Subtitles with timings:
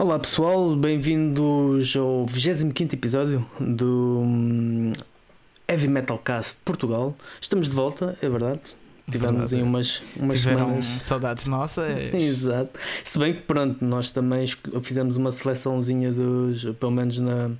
[0.00, 4.92] Olá pessoal, bem-vindos ao 25 episódio do hum,
[5.68, 7.14] Heavy Metal Cast Portugal.
[7.38, 8.62] Estamos de volta, é verdade.
[9.10, 10.86] Tivemos aí umas, umas Tiveram semanas.
[11.04, 12.14] saudades nossas.
[12.14, 12.80] Exato.
[13.04, 14.46] Se bem que pronto, nós também
[14.82, 17.50] fizemos uma seleçãozinha dos, pelo menos na,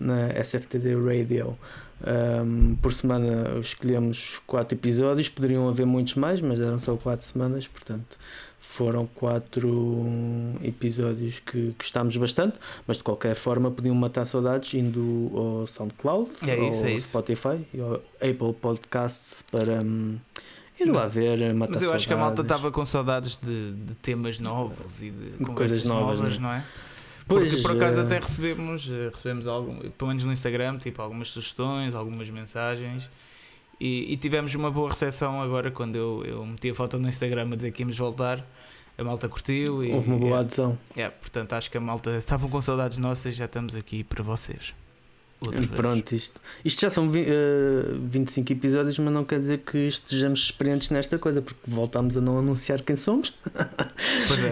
[0.00, 1.58] na SFTD Radio.
[2.04, 7.68] Um, por semana escolhemos quatro episódios, poderiam haver muitos mais, mas eram só quatro semanas,
[7.68, 8.18] portanto
[8.62, 10.14] foram quatro
[10.62, 16.68] episódios que gostámos bastante, mas de qualquer forma podiam matar saudades indo ao SoundCloud, É
[16.68, 16.98] isso, ao é.
[17.00, 20.16] Spotify e ao Apple Podcasts para hum,
[20.78, 22.56] ir lá ver, matar Mas eu acho que a malta saudades.
[22.56, 26.64] estava com saudades de, de temas novos e de coisas novas, novas, não é?
[27.26, 31.02] Pois, Porque por acaso eh, até recebemos, eh, recebemos algum, pelo menos no Instagram, tipo
[31.02, 33.10] algumas sugestões, algumas mensagens
[33.80, 37.48] e, e tivemos uma boa recepção agora quando eu, eu meti a foto no Instagram
[37.52, 38.44] a dizer que íamos voltar.
[38.98, 40.78] A malta curtiu e Houve uma boa é, adesão.
[40.96, 44.22] é, portanto acho que a malta estavam com saudades nossas e já estamos aqui para
[44.22, 44.74] vocês.
[45.74, 50.38] Pronto, isto, isto já são vi- eh, 25 episódios, mas não quer dizer que estejamos
[50.44, 53.34] experientes nesta coisa, porque voltámos a não anunciar quem somos.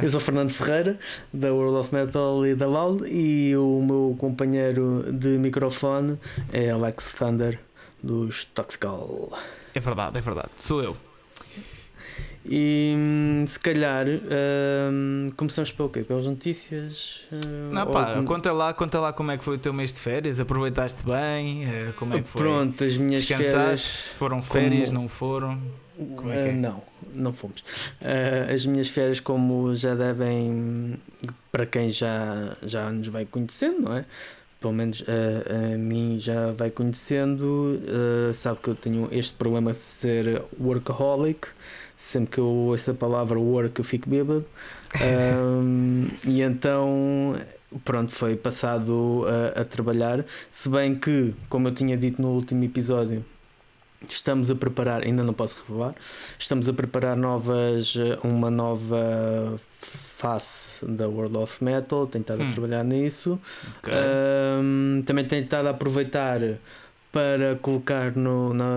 [0.00, 0.02] É.
[0.04, 0.98] Eu sou Fernando Ferreira,
[1.32, 6.18] da World of Metal e da LAL, e o meu companheiro de microfone
[6.52, 7.60] é Alex Thunder,
[8.02, 9.30] dos Toxical.
[9.74, 10.48] É verdade, é verdade.
[10.58, 10.96] Sou eu.
[12.44, 14.06] E hum, se calhar
[14.90, 16.02] hum, começamos pelo quê?
[16.02, 17.26] Pelas notícias?
[17.30, 20.00] hum, Não, pá, conta lá, conta lá como é que foi o teu mês de
[20.00, 22.40] férias, aproveitaste bem, eh, como é que foi?
[22.42, 24.14] Pronto, as minhas férias.
[24.18, 25.60] foram férias, como- não foram?
[26.16, 26.50] Como é que é?
[26.52, 26.82] Ah, não,
[27.14, 27.62] não fomos.
[28.00, 30.98] Ah, as minhas férias, como já devem,
[31.52, 34.06] para quem já, já nos vai conhecendo, não é?
[34.60, 39.72] Pelo menos ah, a mim já vai conhecendo, ah, sabe que eu tenho este problema
[39.72, 41.48] de ser workaholic.
[41.96, 44.44] Sempre que eu ouço a palavra work, eu fico bêbado.
[44.94, 47.36] Ahm, e então,
[47.84, 49.24] pronto, foi passado
[49.56, 50.24] a, a trabalhar.
[50.50, 53.24] Se bem que, como eu tinha dito no último episódio,
[54.08, 55.94] estamos a preparar, ainda não posso revelar,
[56.38, 62.48] estamos a preparar novas, eh, uma nova face da World of Metal, tenho estado Hum.
[62.48, 63.38] a trabalhar nisso.
[63.78, 63.92] Ok.
[63.92, 66.40] Ahm, também tenho estado a aproveitar
[67.12, 68.70] para colocar no, na,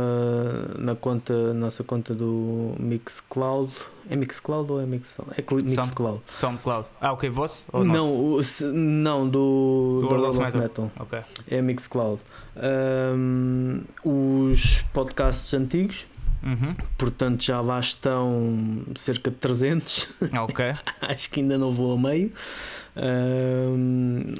[0.79, 3.71] na conta, nossa conta do Mixcloud.
[4.09, 5.31] É Mixcloud ou é Mixcloud?
[5.37, 6.21] É cl- Mixcloud.
[6.27, 6.87] SoundCloud.
[6.99, 7.65] Ah, ok, vosso?
[7.71, 7.83] Ou?
[7.83, 10.91] Não, o- se- não do, Do do World World of of Metal.
[10.99, 11.19] Ok.
[11.49, 12.19] É Mixcloud.
[12.55, 16.05] Ahm, os podcasts antigos,
[16.43, 16.75] Uhum.
[16.97, 20.09] portanto já lá estão cerca de 300.
[20.41, 20.65] Ok.
[21.01, 22.31] Acho que ainda não vou a meio.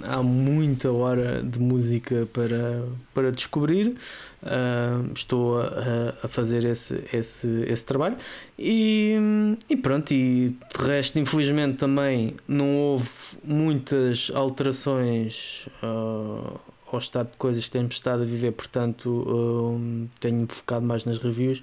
[0.07, 2.83] Há muita hora de música para,
[3.13, 3.95] para descobrir.
[5.15, 8.17] Estou a, a fazer esse, esse, esse trabalho.
[8.59, 9.15] E,
[9.69, 13.09] e pronto, e de resto, infelizmente, também não houve
[13.43, 16.59] muitas alterações ah,
[16.95, 21.17] ao estado de coisas que temos estado a viver, portanto, ahm, tenho focado mais nas
[21.17, 21.61] reviews.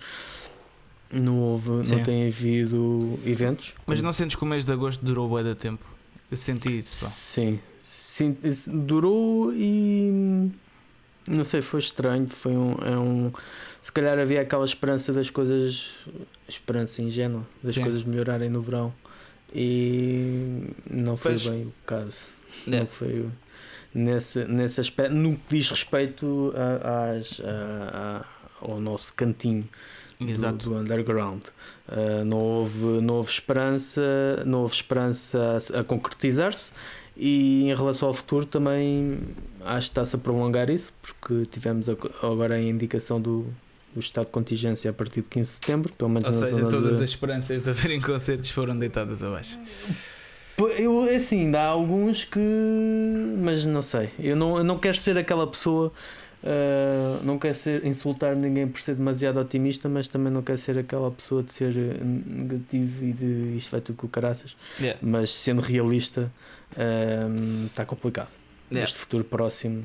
[1.12, 2.02] Não houve, não Sim.
[2.02, 3.74] tem havido eventos.
[3.86, 5.84] Mas não sentes que o mês de agosto durou bué de tempo?
[6.30, 7.04] Eu senti isso.
[7.04, 7.10] pá.
[7.10, 8.36] Sim, sim,
[8.68, 10.50] durou e
[11.26, 12.28] não sei, foi estranho.
[12.28, 13.32] Foi um, é um
[13.82, 15.94] se calhar havia aquela esperança das coisas,
[16.48, 17.82] esperança ingênua, das Sim.
[17.82, 18.92] coisas melhorarem no verão
[19.54, 21.46] e não foi Pois.
[21.46, 22.28] bem o caso.
[22.66, 22.78] É.
[22.80, 23.26] Não foi
[23.94, 28.24] nesse, nesse aspecto, no que diz respeito a- às, a-
[28.62, 29.66] a- ao nosso cantinho
[30.20, 31.42] do, do underground.
[31.88, 34.02] Uh, não, houve, não houve esperança,
[34.46, 36.72] não houve esperança a, a concretizar-se
[37.16, 39.18] e em relação ao futuro também
[39.64, 41.88] acho que está-se a prolongar isso porque tivemos
[42.22, 43.46] agora a indicação do,
[43.94, 46.98] do estado de contingência a partir de 15 de setembro, pelo menos Ou seja, todas
[46.98, 47.04] de...
[47.04, 49.58] as esperanças de haverem concertos foram deitadas abaixo.
[50.68, 52.38] Eu, assim, há alguns que.
[53.38, 54.10] Mas não sei.
[54.18, 55.92] Eu não, eu não quero ser aquela pessoa.
[56.42, 60.78] uh, não quero ser, insultar ninguém por ser demasiado otimista, mas também não quero ser
[60.78, 64.56] aquela pessoa de ser uh, negativo e de isto vai tudo com caraças.
[65.00, 66.30] Mas sendo realista,
[67.66, 68.30] está complicado.
[68.70, 68.84] Yeah.
[68.84, 69.84] Este futuro próximo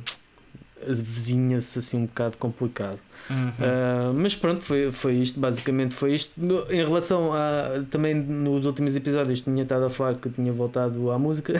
[0.87, 2.99] vizinha-se assim um bocado complicado.
[3.29, 3.47] Uhum.
[3.49, 6.31] Uh, mas pronto, foi, foi isto, basicamente foi isto.
[6.37, 11.09] No- em relação a também nos últimos episódios tinha estado a falar que tinha voltado
[11.11, 11.53] à música,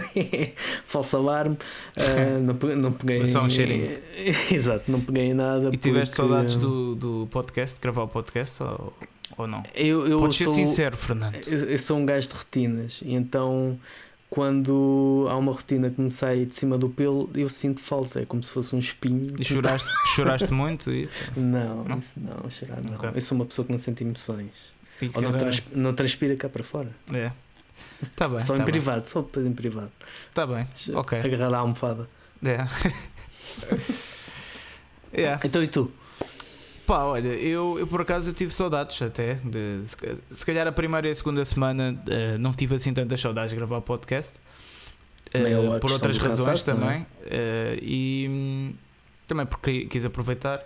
[0.85, 1.57] falso alarme,
[1.97, 2.39] uh,
[2.69, 3.89] não, não peguei só um cheirinho.
[4.51, 5.69] Exato, não peguei nada.
[5.73, 8.93] E tiveste porque saudades do, do podcast, de gravar o podcast ou,
[9.37, 9.63] ou não?
[9.73, 11.35] Eu, eu Podes ser sou, sincero, Fernando.
[11.47, 13.77] eu, eu sou um gajo de rotinas e então
[14.29, 18.25] quando há uma rotina que me sai de cima do pelo, eu sinto falta, é
[18.25, 19.33] como se fosse um espinho.
[19.39, 20.91] E choraste, choraste muito?
[20.91, 21.31] Isso?
[21.39, 21.97] Não, Não?
[21.99, 22.95] isso não, chorar não.
[22.95, 23.11] Ok.
[23.15, 24.51] Eu sou uma pessoa que não sente emoções.
[25.01, 26.89] E Ou não, trans- não transpira cá para fora.
[27.13, 27.31] É.
[28.15, 28.39] Tá bem.
[28.41, 28.71] Só tá em bem.
[28.71, 29.91] privado, só depois em privado.
[30.33, 30.67] Tá bem.
[30.93, 31.19] Ok.
[31.19, 32.07] Agarrar a almofada.
[32.43, 32.57] É.
[35.13, 35.39] yeah.
[35.45, 35.91] Então e tu?
[36.85, 39.35] Pá, olha, eu, eu por acaso eu tive saudades até.
[39.43, 42.93] De, se ca- se calhar a primeira e a segunda semana eh, não tive assim
[42.93, 44.39] tantas saudades de gravar podcast.
[45.33, 46.73] É Eh, uma por outras razões cansaço, é?
[46.73, 47.05] também.
[47.25, 48.75] Eh, e
[49.27, 50.61] também porque quis aproveitar.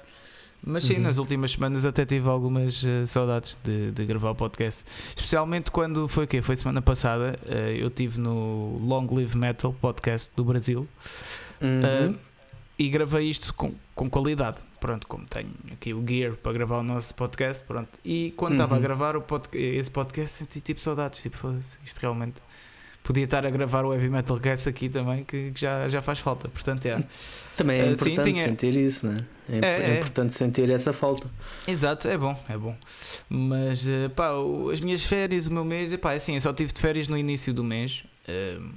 [0.61, 1.03] Mas sim, Uhum.
[1.03, 4.83] nas últimas semanas até tive algumas saudades de, de gravar o podcast.
[5.15, 6.41] Especialmente quando foi o quê?
[6.41, 7.39] Foi semana passada.
[7.79, 10.85] eu estive no Long Live Metal podcast do Brasil.
[11.61, 12.17] Uhum.
[12.79, 14.57] Uh, e gravei isto com, com qualidade.
[14.79, 17.89] Pronto, como tenho aqui o gear para gravar o nosso podcast, pronto.
[18.05, 18.81] E quando estava a Uhum.
[18.83, 21.21] gravar o pod- esse podcast, senti tipo saudades.
[21.21, 21.53] Tipo,
[21.83, 22.35] isto realmente.
[23.03, 26.19] Podia estar a gravar o Heavy Metal Cast aqui também, que, que já, já faz
[26.19, 26.47] falta.
[26.49, 27.03] Portanto, é.
[27.57, 29.15] Também é sim, importante tinha- sentir isso, né?
[29.49, 29.97] É, É, é é.
[29.97, 31.27] importante sentir essa falta.
[31.67, 32.75] Exato, é bom, é bom.
[33.27, 34.29] Mas, eh, pá,
[34.71, 37.17] as minhas férias, o meu mês, pá, é assim, eu só tive de férias no
[37.17, 38.03] início do mês.
[38.27, 38.69] Ehm,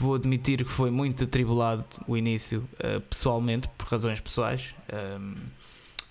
[0.00, 4.74] vou admitir que foi muito atribulado o início, eh, pessoalmente, por razões pessoais.
[4.88, 5.34] Ehm,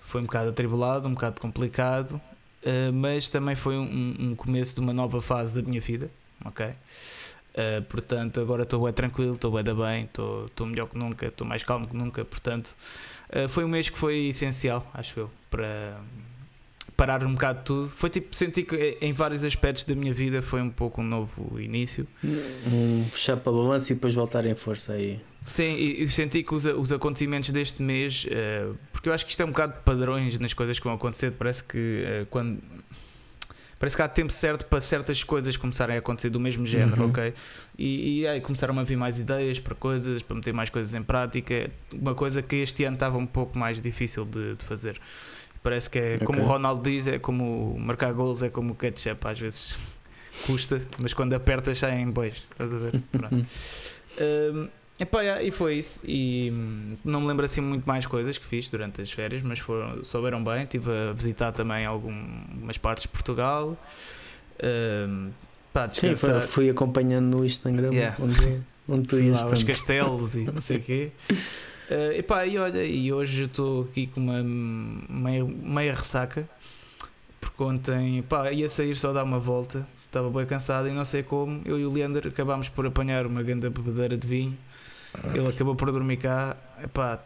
[0.05, 2.21] foi um bocado atribulado, um bocado complicado,
[2.63, 6.09] eh, mas também foi um, um começo de uma nova fase da minha vida,
[6.45, 6.73] ok?
[7.53, 11.45] Eh, portanto, agora estou bem tranquilo, estou bem da bem, estou melhor que nunca, estou
[11.47, 12.75] mais calmo que nunca, portanto,
[13.29, 15.99] eh, foi um mês que foi essencial, acho eu, para
[16.99, 17.89] parar um bocado tudo.
[17.95, 21.03] Foi tipo, senti que eh, em vários aspectos da minha vida foi um pouco um
[21.05, 22.05] novo início.
[22.67, 25.19] Um fechar para balanço e depois voltar em força aí.
[25.41, 29.31] Sim, e eu senti que os, os acontecimentos deste mês, eh, porque eu acho que
[29.31, 32.59] isto é um bocado de padrões nas coisas que vão acontecer, parece que eh, quando.
[33.79, 37.09] Parece que há tempo certo para certas coisas começarem a acontecer do mesmo género, Uhum.
[37.11, 37.33] ok?
[37.77, 41.01] E, e aí começaram a vir mais ideias para coisas, para meter mais coisas em
[41.01, 41.71] prática.
[41.93, 44.99] Uma coisa que este ano estava um pouco mais difícil de, de fazer.
[45.61, 46.45] Parece que é como o.
[46.45, 49.75] Ronaldo diz, é como marcar gols, é como o ketchup, às vezes
[50.47, 53.01] custa, mas quando apertas saem bois, estás a ver?
[53.11, 53.45] Pronto.
[54.21, 54.69] Hum,
[54.99, 55.99] epá, yeah, e foi isso.
[56.05, 59.59] E hum, não me lembro assim muito mais coisas que fiz durante as férias, mas
[59.59, 60.63] foram, souberam bem.
[60.63, 63.77] Estive a visitar também algumas partes de Portugal.
[64.63, 65.31] Hum,
[65.73, 68.17] pá, Sim, foi- fui acompanhando no Instagram Yeah.
[68.21, 69.65] onde, onde tu ias tanto.
[69.65, 71.11] castelos e não sei o quê.
[71.89, 76.47] Uh, epá, e olha, e hoje estou aqui com uma meia, meia ressaca
[77.39, 81.23] porque ontem pá, ia sair só dar uma volta, estava bem cansado e não sei
[81.23, 81.61] como.
[81.65, 84.57] Eu e o Leander acabámos por apanhar uma grande bebedeira de vinho.
[85.33, 86.55] Ele acabou por dormir cá.
[86.83, 87.19] Epá,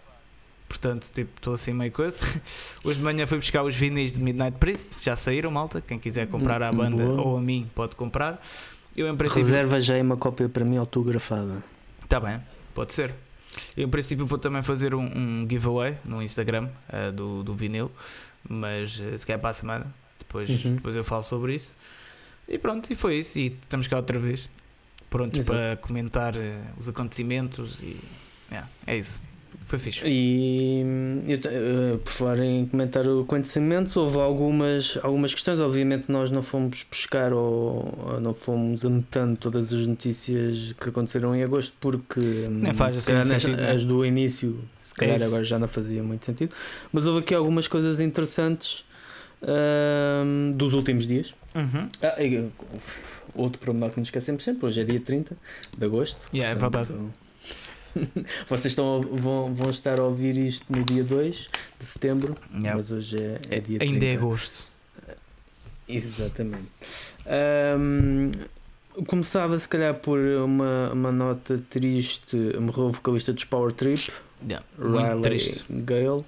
[0.68, 2.20] portanto, tipo, estou assim meio coisa.
[2.84, 5.82] Hoje de manhã fui buscar os vinis de Midnight Priest, já saíram, malta.
[5.82, 7.22] Quem quiser comprar à banda boa.
[7.22, 8.42] ou a mim, pode comprar.
[8.96, 11.64] Eu, em princípio, Reserva já uma cópia para mim autografada.
[12.08, 12.40] Tá bem,
[12.76, 13.14] pode ser.
[13.78, 17.92] Eu, em princípio, vou também fazer um, um giveaway no Instagram eh, do, do vinil,
[18.48, 19.94] mas eh, se calhar para a semana.
[20.20, 20.76] Depois, Uhum.
[20.76, 21.72] depois eu falo sobre isso.
[22.48, 23.38] E pronto, e foi isso.
[23.40, 24.50] E estamos cá outra vez,
[25.10, 25.52] prontos Exato.
[25.58, 27.82] para comentar eh, os acontecimentos.
[27.82, 27.98] E
[28.52, 29.20] yeah, é isso.
[29.66, 30.02] Foi fixe.
[30.06, 35.60] E hum, eu eh, por falar em comentar acontecimentos, houve algumas, algumas questões.
[35.60, 41.36] Obviamente, nós não fomos buscar ou, ou não fomos anotando todas as notícias que aconteceram
[41.36, 43.72] em agosto, porque hum, Nem faz se assim calhar sentido, né?
[43.72, 45.26] as do início, se calhar isso.
[45.26, 46.54] agora já não fazia muito sentido.
[46.92, 48.84] Mas houve aqui algumas coisas interessantes
[49.42, 51.34] hum, dos últimos dias.
[51.56, 51.88] Uhum.
[52.02, 52.16] Ah,
[53.36, 55.36] outro pormenor que nos esquecemos sempre, hoje é dia 30
[55.78, 56.28] de agosto.
[56.34, 57.14] Yeah, é Portanto,
[58.48, 62.76] Vocês estão, vão, vão estar a ouvir isto no dia 2 de setembro, Yeah.
[62.76, 63.84] mas hoje é, é dia 30.
[63.94, 64.66] Ainda é agosto.
[65.88, 66.68] Exatamente.
[67.26, 68.32] Ahm,
[69.08, 72.36] começava se calhar por uma, uma nota triste.
[72.60, 74.12] Morreu o vocalista dos Power Trip,
[74.48, 74.66] Yeah.
[74.78, 75.62] Riley.
[75.70, 76.24] Gale.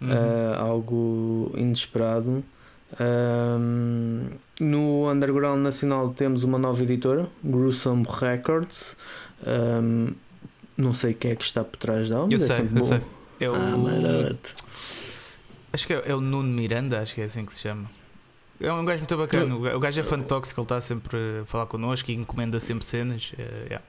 [0.00, 0.10] Uhum.
[0.10, 2.42] Ah, algo inesperado.
[2.98, 8.96] Ahm, no Underground Nacional temos uma nova editora, Gruesome Records.
[9.46, 10.14] Ahm,
[10.80, 12.80] não sei quem é que está por trás dela, mas eu é sei, sempre eu
[12.82, 12.84] bom.
[12.88, 13.00] sei.
[13.40, 14.54] É o, Ah, maroto.
[15.72, 17.88] Acho que é, é o Nuno Miranda, acho que é assim que se chama.
[18.60, 19.54] É um gajo muito bacana.
[19.54, 22.14] O ga- O gajo é fã de tóxico, ele está sempre a falar connosco e
[22.14, 23.32] encomenda sempre cenas.
[23.38, 23.84] É, yeah.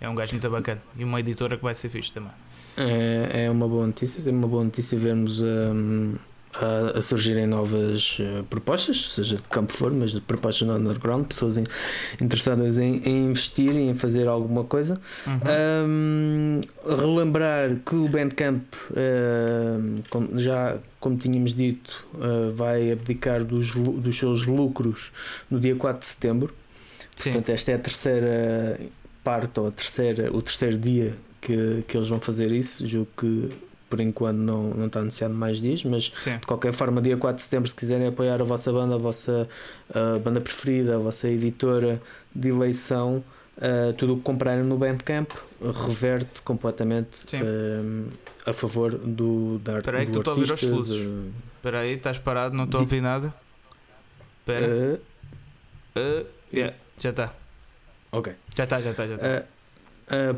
[0.00, 0.82] é um gajo muito bacana.
[0.96, 2.32] E uma editora que vai ser fixe também.
[2.76, 6.16] É, é uma boa notícia, é uma boa notícia vermos ahm,
[6.60, 11.26] a, a surgirem novas eh, propostas, seja de campo for, mas de propostas no underground,
[11.26, 11.64] pessoas in-
[12.20, 14.98] interessadas em, em investir e em fazer alguma coisa.
[15.26, 15.86] Uhum.
[15.86, 24.16] Um, relembrar que o Bandcamp, um, já como tínhamos dito, uh, vai abdicar dos, dos
[24.16, 25.12] seus lucros
[25.50, 26.54] no dia 4 de setembro.
[27.16, 27.32] Sim.
[27.32, 28.80] Portanto, esta é a terceira
[29.22, 32.86] parte ou a terceira, o terceiro dia que, que eles vão fazer isso.
[32.86, 33.50] Julgo que
[33.88, 36.38] por enquanto não, não está anunciado mais dias, mas Sim.
[36.38, 39.48] de qualquer forma, dia 4 de setembro, se quiserem apoiar a vossa banda, a vossa
[39.90, 42.00] uh, banda preferida, a vossa editora
[42.34, 43.22] de eleição,
[43.58, 45.30] uh, tudo o que comprarem no Bandcamp
[45.86, 48.10] reverte completamente uh,
[48.44, 51.94] a favor do, da, Espera aí que tu estou a ouvir os de- Espera aí,
[51.94, 53.34] estás parado, não estou a ouvir nada.
[54.40, 55.00] Espera.
[55.96, 57.32] Uh, yeah, já está.
[58.12, 58.32] ok.
[58.56, 59.44] Já está, já está, já está.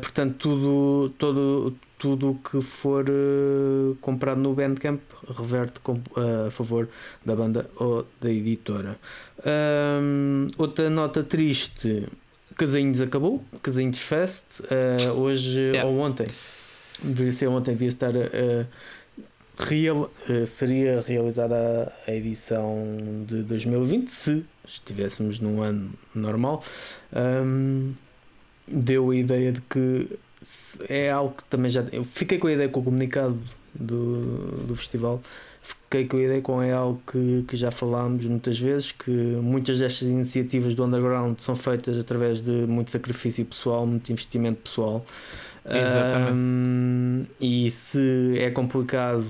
[0.01, 5.01] Portanto, tudo todo tudo o que for uh, comprado no Bandcamp
[5.37, 6.87] reverte com- uh, a favor
[7.25, 8.97] da banda ou da editora.
[9.45, 12.07] Um, outra nota triste:
[12.55, 15.87] Casainhos acabou, Casainhos Fest, uh, hoje Yeah.
[15.89, 16.25] ou ontem,
[17.03, 18.13] deveria ser ontem, devia estar.
[19.57, 20.09] real,
[20.47, 26.63] seria realizada a, edição de 2020 se estivéssemos num ano normal.
[27.13, 27.93] Um,
[28.65, 30.07] deu a ideia de que
[30.87, 31.83] é algo que também já.
[31.91, 33.39] Eu fiquei com a ideia com o comunicado
[33.73, 35.21] do, do festival,
[35.61, 39.79] fiquei com a ideia com é algo que, que já falámos muitas vezes, que muitas
[39.79, 45.05] destas iniciativas do underground são feitas através de muito sacrifício pessoal, muito investimento pessoal.
[45.65, 46.33] Exatamente.
[46.33, 49.25] Um, e se é complicado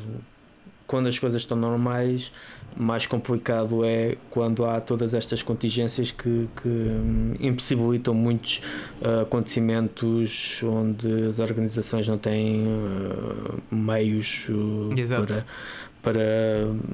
[0.90, 2.32] quando as coisas estão normais,
[2.76, 8.64] mais complicado é quando há todas estas contingências que, que hum, impossibilitam muitos
[9.00, 14.90] uh, acontecimentos onde as organizações não têm uh, meios uh,
[15.28, 15.46] para,
[16.02, 16.20] para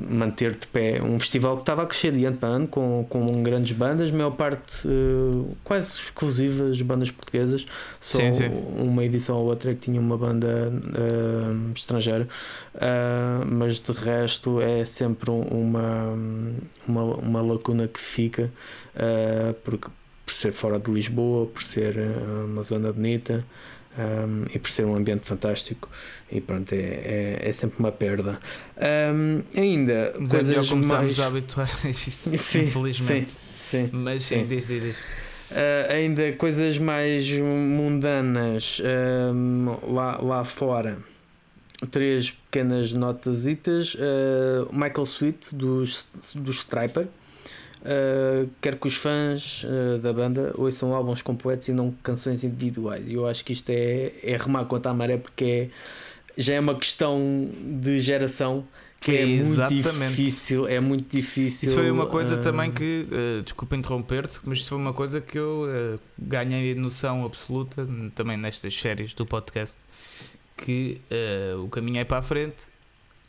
[0.09, 3.25] manter de pé um festival que estava a crescer de ano para ano com, com
[3.43, 7.65] grandes bandas, maior parte uh, quase exclusivas bandas portuguesas,
[8.01, 8.49] só Sim, sim.
[8.77, 12.27] uma edição ou outra que tinha uma banda uh, estrangeira,
[12.75, 16.13] Uh, mas de resto é sempre um- uma,
[16.85, 18.51] uma, uma lacuna que fica
[19.63, 19.87] porque,
[20.25, 23.45] por ser fora de Lisboa, por ser uh, uma zona bonita
[23.97, 25.89] um, e por ser um ambiente fantástico
[26.31, 28.39] e pronto, é, é, é sempre uma perda.
[29.13, 33.31] Um, ainda Mas é coisas começarmos mais a habituar a isso, Sim, infelizmente.
[33.55, 33.89] sim.
[33.91, 34.47] Mas sim, Sim.
[34.47, 34.97] diz, diz, diz.
[35.51, 38.81] Uh, ainda coisas mais mundanas
[39.33, 40.97] um, lá, lá fora.
[41.91, 43.95] Três pequenas notasitas.
[43.95, 47.07] Uh, Michael Sweet, dos, dos Striper.
[47.85, 53.07] Uh, quer que os fãs uh, da banda ouçam álbuns completos e não canções individuais.
[53.07, 55.69] E eu acho que isto é, é remar contra a maré porque é,
[56.35, 58.65] já é uma questão de geração
[59.05, 60.15] que é muito Exatamente.
[60.15, 60.67] difícil.
[60.67, 61.67] É muito difícil.
[61.67, 65.21] Isso foi uma coisa uh, também que, eh, desculpa interromper-te, mas isso foi uma coisa
[65.21, 69.77] que eu eh, ganhei noção absoluta também nestas séries do podcast
[70.57, 71.01] que
[71.61, 72.63] o caminho é para a frente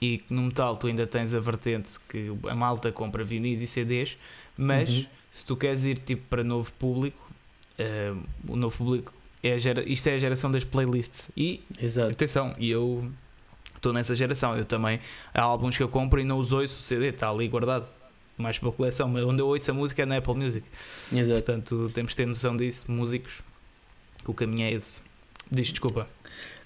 [0.01, 3.67] e que no metal tu ainda tens a vertente que a malta compra vinis e
[3.67, 4.17] CDs,
[4.57, 5.07] mas Uhum.
[5.33, 7.21] se tu queres ir tipo para novo público,
[7.79, 8.13] eh,
[8.49, 12.09] o novo público é a gera, isto é a geração das playlists e Exato.
[12.11, 13.11] Atenção, e eu
[13.77, 14.57] estou nessa geração.
[14.57, 14.99] Eu também
[15.33, 17.87] há álbuns que eu compro e não os ouço, o CD está ali guardado,
[18.37, 19.09] mais para a coleção.
[19.09, 20.67] Mas onde eu ouço a música é na Apple Music.
[21.13, 21.43] Exato.
[21.45, 23.41] Portanto, temos de ter noção disso, músicos.
[24.25, 25.01] que O caminho é esse.
[25.53, 26.09] Diz desculpa.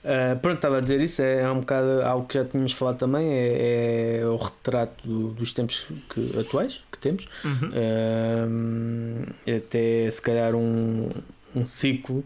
[0.03, 2.97] Uh, pronto, estava a dizer isso, é, é um bocado algo que já tínhamos falado
[2.97, 9.23] também, é, é o retrato do- dos tempos que- atuais que temos, Um,
[9.57, 11.11] até se calhar um,
[11.55, 12.25] um ciclo,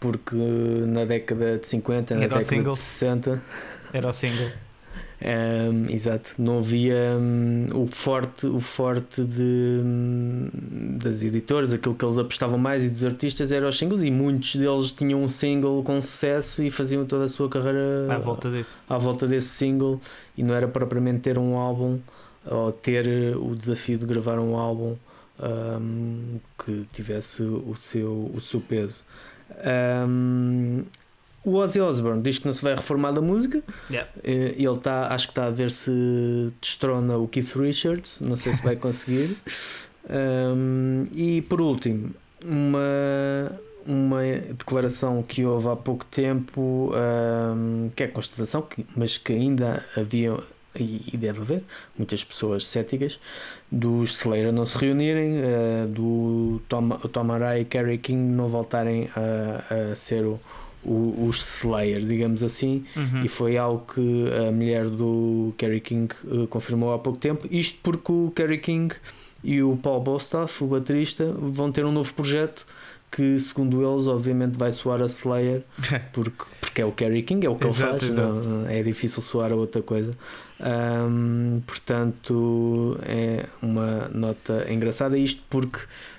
[0.00, 3.42] porque na década de 50, na Era década de 60,
[3.92, 4.48] Era o single.
[5.20, 10.48] Um, exato, não havia um, o forte, o forte de, um,
[10.96, 14.54] das editoras, aquilo que eles apostavam mais e dos artistas eram os singles, e muitos
[14.54, 18.76] deles tinham um single com sucesso e faziam toda a sua carreira À volta disso.
[18.88, 20.00] à volta desse single
[20.36, 21.98] e não era propriamente ter um álbum
[22.46, 24.94] ou ter eh, o desafio de gravar um álbum
[25.40, 29.04] ahm, que tivesse o seu, o seu peso.
[29.64, 30.84] Ahm,
[31.44, 33.62] o Ozzy Osbourne diz que não se vai reformar da música.
[33.90, 34.10] Yeah.
[34.22, 35.90] Eh, Ele está, acho que está a ver se
[36.60, 38.20] destrona o Keith Richards.
[38.20, 39.36] Não sei se vai conseguir.
[40.08, 42.10] Ahm, e por último,
[42.44, 43.52] uma,
[43.86, 44.22] uma
[44.56, 48.66] declaração que houve há pouco tempo, ahm, que é constatação,
[48.96, 50.36] mas que ainda havia
[50.78, 51.62] e, deve haver
[51.96, 53.18] muitas pessoas céticas
[53.72, 59.10] dos Slayer não se reunirem, eh, do Tom, Tom Araya e Kerry King não voltarem
[59.16, 60.38] a, a ser o,
[60.88, 63.24] o- os Slayer, digamos assim, Uhum.
[63.24, 64.00] e foi algo que
[64.48, 67.46] a mulher do Kerry King eh, confirmou há pouco tempo.
[67.50, 68.94] Isto porque o Kerry King
[69.44, 72.66] e o Paul Bostaff, o baterista, vão ter um novo projeto
[73.10, 75.62] que, segundo eles, obviamente vai soar a Slayer,
[76.12, 79.22] porque, porque é o Kerry King, é o que Exato, ele faz, não- é difícil
[79.22, 80.12] soar a outra coisa.
[80.60, 85.16] Ahm, portanto, é uma nota engraçada.
[85.16, 85.78] Isto porque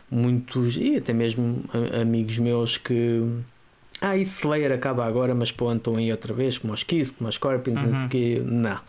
[0.09, 1.63] muitos, e até mesmo
[2.01, 3.21] amigos meus que
[4.01, 7.27] Ah, e Slayer acaba agora, mas pô, estão aí outra vez, como os Kiss, como
[7.29, 8.45] os Scorpions, não sei Uhum.
[8.45, 8.79] Não.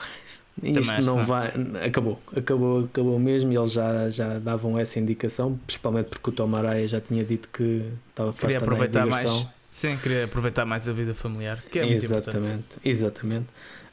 [0.62, 1.52] Isto acho não vai.
[1.86, 3.52] Acabou, acabou, acabou mesmo.
[3.52, 7.48] E eles já, já davam essa indicação, principalmente porque o Tom Araya já tinha dito
[7.48, 9.46] que estava Queria também de aproveitar mais.
[9.70, 12.36] Sim, queria aproveitar mais a vida familiar, que é muito importante.
[12.36, 13.46] exatamente, exatamente.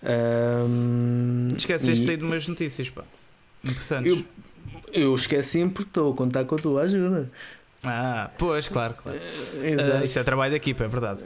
[0.04, 3.04] Ahm, Esqueceste e aí de umas notícias, pá.
[3.64, 4.12] Importantes.
[4.12, 4.24] Eu,
[4.92, 7.32] eu esqueci-me porque estou a contar com a tua ajuda.
[7.92, 9.18] Ah, pois, claro, claro.
[9.64, 9.98] Exato.
[9.98, 11.22] Ah, isto é trabalho de equipa, é verdade.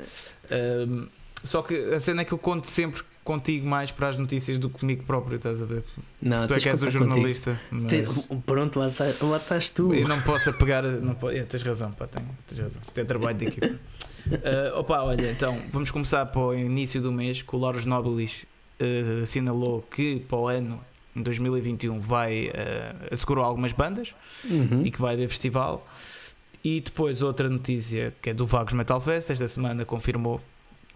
[0.50, 1.08] Ahm,
[1.44, 4.70] só que a cena é que eu conto sempre contigo mais para as notícias do
[4.70, 5.84] que comigo próprio, estás a ver?
[6.22, 7.60] não, tu é que és o jornalista.
[7.70, 8.06] Mas Te-
[8.46, 9.94] Pronto, lá, tá- lá estás tu.
[9.94, 10.84] eu não posso apegar.
[10.84, 12.82] Não po- é, tens razão, pá, tem- tens razão.
[12.88, 13.76] Isto é trabalho de equipa.
[14.44, 18.46] Ah, opa, olha, então vamos começar para o início do mês que o Lauros Nobilis
[18.80, 20.80] ah, assinalou que para o ano,
[21.16, 24.14] em 2021, vai ah, assegurou algumas bandas
[24.50, 24.82] Uhum.
[24.86, 25.88] e que vai haver festival.
[26.64, 30.40] E depois outra notícia que é do Vagos Metal Fest, esta semana confirmou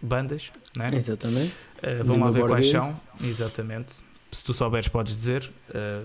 [0.00, 0.90] bandas, né?
[0.94, 1.54] Exatamente.
[1.78, 3.94] Uh, vão lá ver quais são, exatamente.
[4.32, 5.50] Se tu souberes, podes dizer.
[5.70, 6.04] Uh,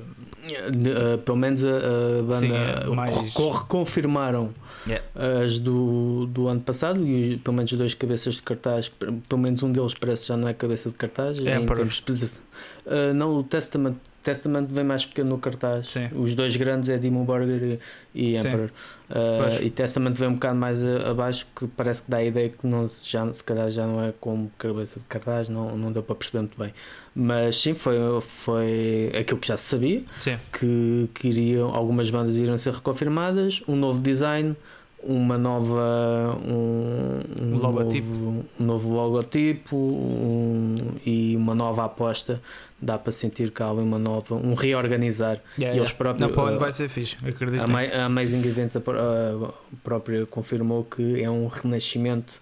[0.73, 4.51] Uh, pelo menos a, a banda Sim, é mais- co- reconfirmaram
[4.87, 5.05] Yeah.
[5.43, 9.71] as do, do ano passado e pelo menos dois cabeças de cartaz, pelo menos um
[9.71, 11.37] deles parece já não é cabeça de cartaz.
[11.45, 11.99] É em termos.
[11.99, 15.87] Uh, não, o Testament, Testament vem mais pequeno no cartaz.
[15.87, 16.09] Sim.
[16.13, 17.79] Os dois grandes é Demon Burger e,
[18.13, 18.37] e.
[18.37, 18.69] Emperor.
[19.09, 22.65] Uh, e Testament vem um bocado mais abaixo, que parece que dá a ideia que
[22.65, 26.15] não, já, se calhar já não é como cabeça de cartaz, não, não deu para
[26.15, 26.73] perceber muito bem.
[27.13, 32.37] Mas sim, foi, foi aquilo que já se sabia sim, que, que iriam, algumas bandas
[32.37, 34.55] iriam ser reconfirmadas, um novo design,
[35.03, 38.07] uma nova um, um Logotipo.
[38.07, 42.41] novo, um novo logotipo um- e uma nova aposta.
[42.81, 45.39] Dá para sentir que há uma nova, um reorganizar.
[45.57, 45.93] Yeah, e yeah.
[45.93, 47.61] próprios, Não, uh, vai ser fixe, acredito.
[47.61, 49.51] a, a Amazing Events a, a
[49.83, 52.41] própria confirmou que é um renascimento.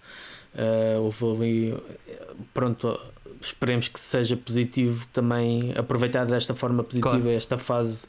[0.53, 1.77] Uh, houve ali,
[2.53, 2.99] pronto,
[3.41, 7.29] esperemos que seja positivo também, aproveitar desta forma positiva Claro.
[7.29, 8.07] esta fase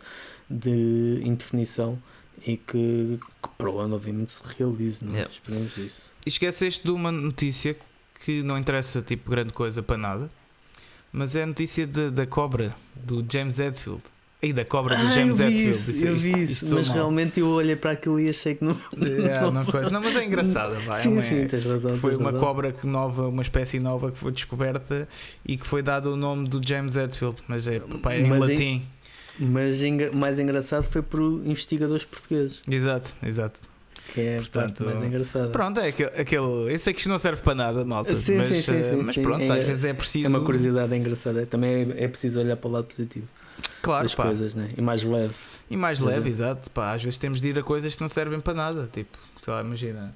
[0.48, 1.98] de indefinição
[2.46, 5.04] e que, que para o ano, obviamente, se realize.
[5.04, 5.12] Não?
[5.12, 5.16] é?
[5.16, 5.32] Yeah.
[5.32, 6.12] Esperemos isso.
[6.26, 7.76] E esqueceste de uma notícia
[8.24, 10.30] que não interessa tipo grande coisa para nada,
[11.12, 14.02] mas é a notícia de- da cobra do James Hetfield.
[14.42, 15.70] E da cobra do Ah, James Hetfield.
[15.70, 18.64] isso, eu vi isto isso, sou mas realmente eu olhei para aquilo e achei que
[18.64, 18.74] não.
[18.96, 19.90] Yeah, não não, coisa.
[19.90, 20.76] não, mas é engraçada.
[20.76, 21.98] Vai, é sim, uma- sim, tens razão.
[21.98, 22.46] Foi tens uma razão.
[22.46, 25.06] cobra que nova, uma espécie nova que foi descoberta
[25.44, 28.48] e que foi dado o nome do James Hetfield, mas é, pá, é em Mas
[28.48, 28.82] em- latim.
[29.40, 33.58] Mas engra- mais engraçado foi por investigadores portugueses, Exato, exato.
[34.12, 35.48] que é Portanto, mais engraçada.
[35.48, 36.72] Pronto, é aquele, aquele.
[36.74, 38.14] Eu sei que isto não serve para nada, malta.
[38.14, 40.26] Sim, mas, sim, sim, eh, sim, mas pronto, É- às vezes é preciso.
[40.26, 41.46] É uma curiosidade engraçada.
[41.46, 43.26] Também é, é preciso olhar para o lado positivo
[43.82, 44.24] Claro, das pá.
[44.24, 44.68] coisas, né?
[44.76, 45.34] E mais leve.
[45.70, 46.70] E mais Quer leve, dizer- exato.
[46.70, 48.88] Pá, às vezes temos de ir a coisas que não servem para nada.
[48.92, 50.14] Tipo, sei lá, imagina.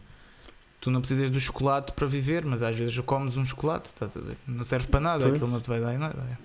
[0.81, 4.21] Tu não precisas do chocolate para viver, mas às vezes comes um chocolate, estás a
[4.21, 4.37] ver?
[4.47, 5.35] Não serve para nada, Pois.
[5.35, 6.19] aquilo não te vai dar em nada.
[6.31, 6.37] é.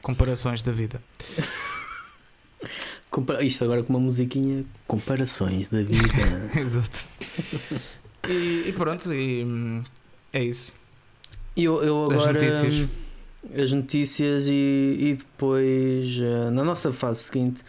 [0.00, 1.02] Comparações da vida.
[3.10, 4.64] Compa- Isto agora com uma musiquinha.
[4.86, 6.50] Comparações da vida.
[6.58, 7.08] Exato.
[8.28, 9.82] E, e pronto, e, hum,
[10.32, 10.70] é isso.
[11.56, 12.32] E eu, eu As agora.
[12.34, 12.74] notícias.
[12.74, 12.88] hum,
[13.62, 17.62] As notícias e, e depois, eh, na nossa fase seguinte,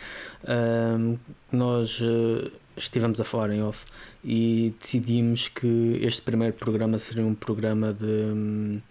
[0.48, 1.18] hum,
[1.52, 3.86] nós eh, estivemos a falar em off
[4.24, 8.82] e decidimos que este primeiro programa seria um programa de hum,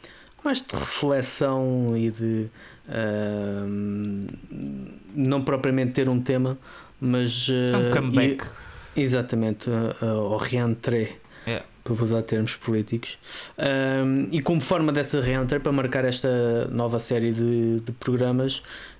[0.44, 2.46] mais de reflexão e de
[2.88, 4.26] hum,
[5.14, 6.58] não propriamente ter um tema,
[7.00, 8.46] mas É um eh, comeback.
[8.96, 11.64] e- exatamente eh, eh, ao reentrée Yeah.
[11.82, 13.18] para usar termos políticos
[13.58, 18.58] Um, e como forma dessa reentrée para marcar esta nova série de, de programas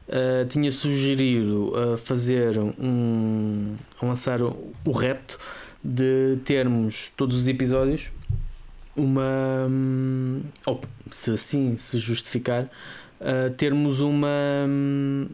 [0.09, 5.39] uh, tinha sugerido uh, fazer um lançar o, o repto
[5.85, 8.11] de termos todos os episódios
[9.01, 12.65] uma hum, ou se assim se justificar
[13.21, 14.29] uh, termos uma
[14.69, 15.29] hum,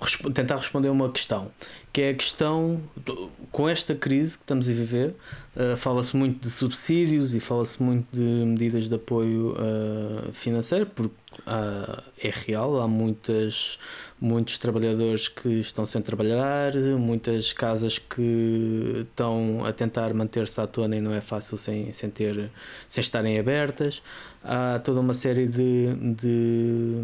[0.00, 1.50] respo- tentar responder uma questão
[1.92, 5.14] que é a questão do- com esta crise que estamos a viver
[5.56, 11.12] Uh, fala-se muito de subsídios e fala-se muito de medidas de apoio uh, financeiro, porque
[11.46, 13.78] uh, é real, há muitas,
[14.20, 20.96] muitos trabalhadores que estão sem trabalhar, muitas casas que estão a tentar manter-se à tona
[20.96, 22.50] e não é fácil sem, sem, ter,
[22.88, 24.02] sem estarem abertas.
[24.42, 26.94] Há toda uma série de, de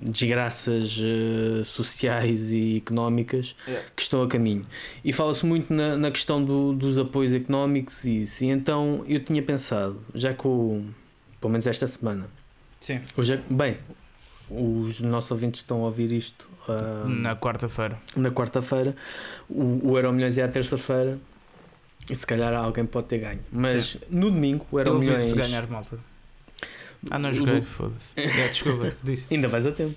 [0.00, 3.88] desgraças uh, sociais e económicas Yeah.
[3.96, 4.64] que estão a caminho.
[5.04, 8.44] E fala-se muito na, na questão do- dos apoios económicos e isso.
[8.44, 10.82] E então eu tinha pensado, já que o.
[11.40, 12.26] pelo menos esta semana.
[12.82, 13.00] Sim.
[13.16, 13.78] Hoje é- bem,
[14.50, 17.96] os nossos ouvintes estão a ouvir isto ah, Na quarta-feira.
[18.16, 18.94] na quarta-feira.
[19.48, 21.18] O, o Euro Milhões é à terça-feira.
[22.10, 23.38] E se calhar alguém pode ter ganho.
[23.52, 25.28] Mas no domingo o Eram eu ouvi Milhões.
[25.28, 25.96] se ganhar malta.
[27.10, 28.10] Ah, não joguei, foda-se.
[28.16, 29.26] É, desculpa, disse.
[29.30, 29.94] Ainda vais a tempo.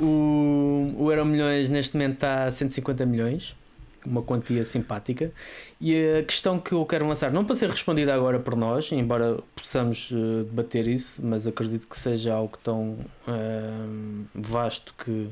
[0.00, 3.56] O, o Euro Milhões neste momento está a 150 milhões,
[4.04, 5.32] uma quantia simpática.
[5.80, 9.38] E a questão que eu quero lançar, não para ser respondida agora por nós, embora
[9.54, 15.28] possamos eh, debater isso, mas acredito que seja algo tão eh, vasto que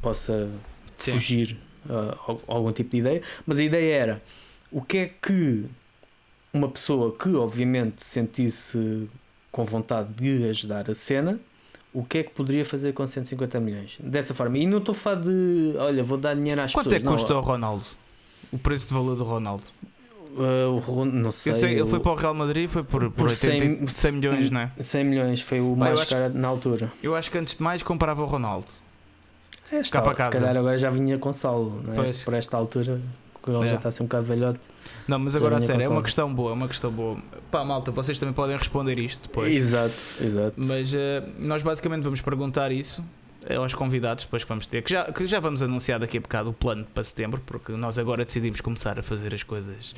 [0.00, 0.48] possa
[0.96, 1.12] Sim.
[1.12, 2.14] fugir a
[2.48, 3.22] a algum tipo de ideia.
[3.46, 4.22] Mas a ideia era
[4.70, 5.64] o que é que
[6.52, 9.08] uma pessoa que obviamente sentisse
[9.50, 11.40] com vontade de ajudar a cena,
[11.92, 13.98] o que é que poderia fazer com 150 milhões?
[14.00, 14.56] Dessa forma.
[14.58, 17.02] E não estou a falar de, olha, vou dar dinheiro às Quanto pessoas.
[17.02, 17.84] é que custa o Ronaldo?
[18.52, 19.62] O preço de valor do Ronaldo?
[20.36, 21.52] Não, uh, o não sei.
[21.52, 23.86] Eu sei, ele o- foi para o Real Madrid foi por, por, por 100, 100
[23.88, 24.70] 100 milhões, não é?
[24.78, 26.92] 100 milhões foi o Pá, mais acho- caro na altura.
[27.02, 28.66] Eu acho que antes de mais comprava o Ronaldo.
[29.72, 32.06] É, está, para se calhar agora já vinha com saldo, não é?
[32.24, 33.00] Por esta altura,
[33.42, 33.70] quando ele É.
[33.70, 34.68] já está a ser um bocado velhote.
[35.08, 37.18] Não, mas agora a sério, é com uma questão boa, é uma questão boa.
[37.50, 39.54] Pá, malta, vocês também podem responder isto depois.
[39.54, 40.54] Exato, exato.
[40.56, 43.02] Mas eh, nós basicamente vamos perguntar isso
[43.46, 46.20] eh, aos convidados depois que vamos ter, que já, que já vamos anunciar daqui a
[46.20, 49.94] bocado o plano para setembro, porque nós agora decidimos começar a fazer as coisas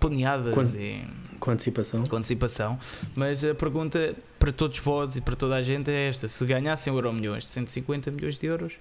[0.00, 1.02] planeadas Quando- e
[1.40, 2.04] Com antecipação.
[2.04, 2.78] com antecipação.
[3.14, 6.92] Mas a pergunta para todos vós e para toda a gente é esta: se ganhassem
[6.92, 8.74] Euro milhões, 150 milhões de euros,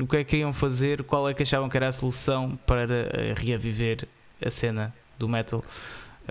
[0.00, 1.02] o que é que iam fazer?
[1.04, 4.06] Qual é que achavam que era a solução para eh, reaviver
[4.44, 5.64] a cena do metal?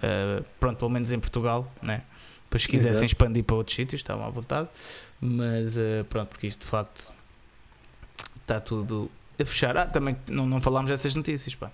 [0.01, 2.03] Eh, pronto, pelo menos em Portugal, né?
[2.43, 3.05] Depois, se quisessem Exato.
[3.05, 4.67] expandir para outros sítios, estavam à vontade.
[5.21, 7.11] Mas eh, pronto, porque isto de facto
[8.41, 9.77] está tudo a fechar.
[9.77, 11.71] Ah, também não, não falámos dessas notícias, pá.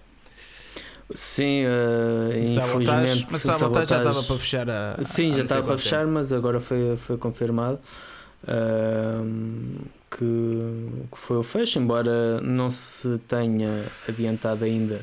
[1.12, 3.28] Sim, uh, infelizmente.
[3.32, 4.98] mas sabotagem já estava para fechar a.
[5.04, 6.14] Sim, há já estava para fechar, tempo.
[6.14, 7.80] mas agora foi, foi confirmado
[8.48, 9.86] ahm,
[10.18, 15.02] que, que foi o fecho, embora não se tenha adiantado ainda,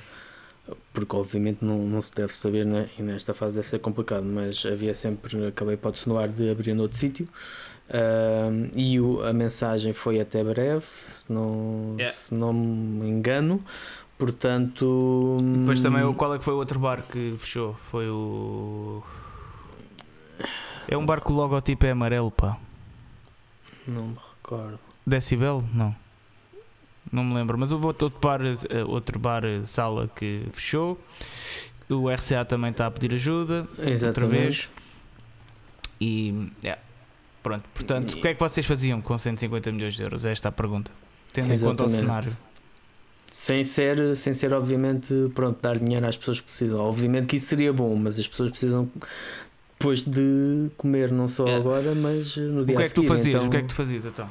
[0.94, 2.88] porque obviamente não, não se deve saber, né?
[2.98, 6.74] e nesta fase deve ser complicado, mas havia sempre aquela hipótese no ar de abrir
[6.74, 7.28] noutro sítio.
[7.90, 12.12] Ahm, e o- a mensagem foi até breve, se não, Yeah.
[12.16, 13.62] se não me engano.
[14.16, 17.74] Portanto, Depois também, o- qual é que foi o outro bar que fechou?
[17.90, 19.02] Foi o.
[20.88, 22.56] É um bar que o logotipo é amarelo, pá.
[23.86, 24.78] não me recordo.
[25.06, 25.62] Decibel?
[25.74, 25.94] Não.
[27.10, 27.58] Não me lembro.
[27.58, 30.98] Mas houve outro outro bar, eh, outro bar eh, sala que fechou.
[31.88, 33.66] O RCA também está a pedir ajuda.
[33.68, 34.30] Outra Exatamente.
[34.40, 34.70] vez.
[36.00, 36.48] E.
[36.64, 36.80] yeah.
[37.42, 37.64] Pronto.
[37.74, 40.24] Portanto, o que é que vocês faziam com 150 milhões de euros?
[40.24, 40.92] É esta a pergunta.
[41.32, 41.94] Tendo em conta o Exatamente.
[41.96, 42.36] cenário.
[43.30, 46.78] Sem ser, sem ser obviamente, pronto, dar dinheiro às pessoas que precisam.
[46.80, 48.88] Obviamente que isso seria bom, mas as pessoas precisam
[49.78, 51.56] depois de comer, não só É.
[51.56, 53.08] agora, mas no O dia que a é que tu seguir.
[53.08, 53.34] fazias?
[53.34, 54.30] Então, O que é que tu fazias então?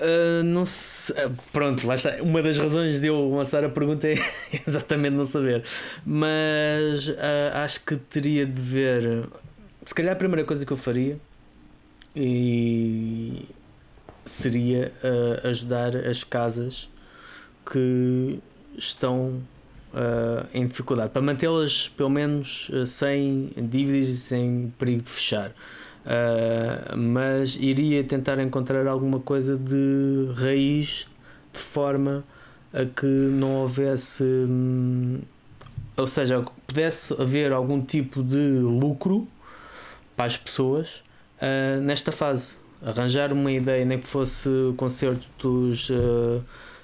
[0.00, 2.22] Ah, não se- ah, pronto, lá está.
[2.22, 4.14] Uma das razões de eu lançar a pergunta é
[4.66, 5.62] exatamente não saber.
[6.04, 9.24] Mas ah, acho que teria de ver.
[9.84, 11.18] Se calhar a primeira coisa que eu faria
[12.14, 13.46] e
[14.26, 16.88] seria ah, ajudar as casas
[17.70, 18.38] que
[18.76, 19.40] estão
[20.54, 25.52] em dificuldade para mantê-las pelo menos sem dívidas e sem perigo de fechar.
[26.04, 31.06] Ah, mas iria tentar encontrar alguma coisa de raiz
[31.52, 32.24] de forma
[32.72, 35.20] a que não houvesse hum,
[35.96, 39.28] ou seja, pudesse haver algum tipo de lucro
[40.16, 41.02] para as pessoas
[41.40, 42.56] ah, nesta fase.
[42.82, 46.40] Arranjar uma ideia nem que fosse concertos ah,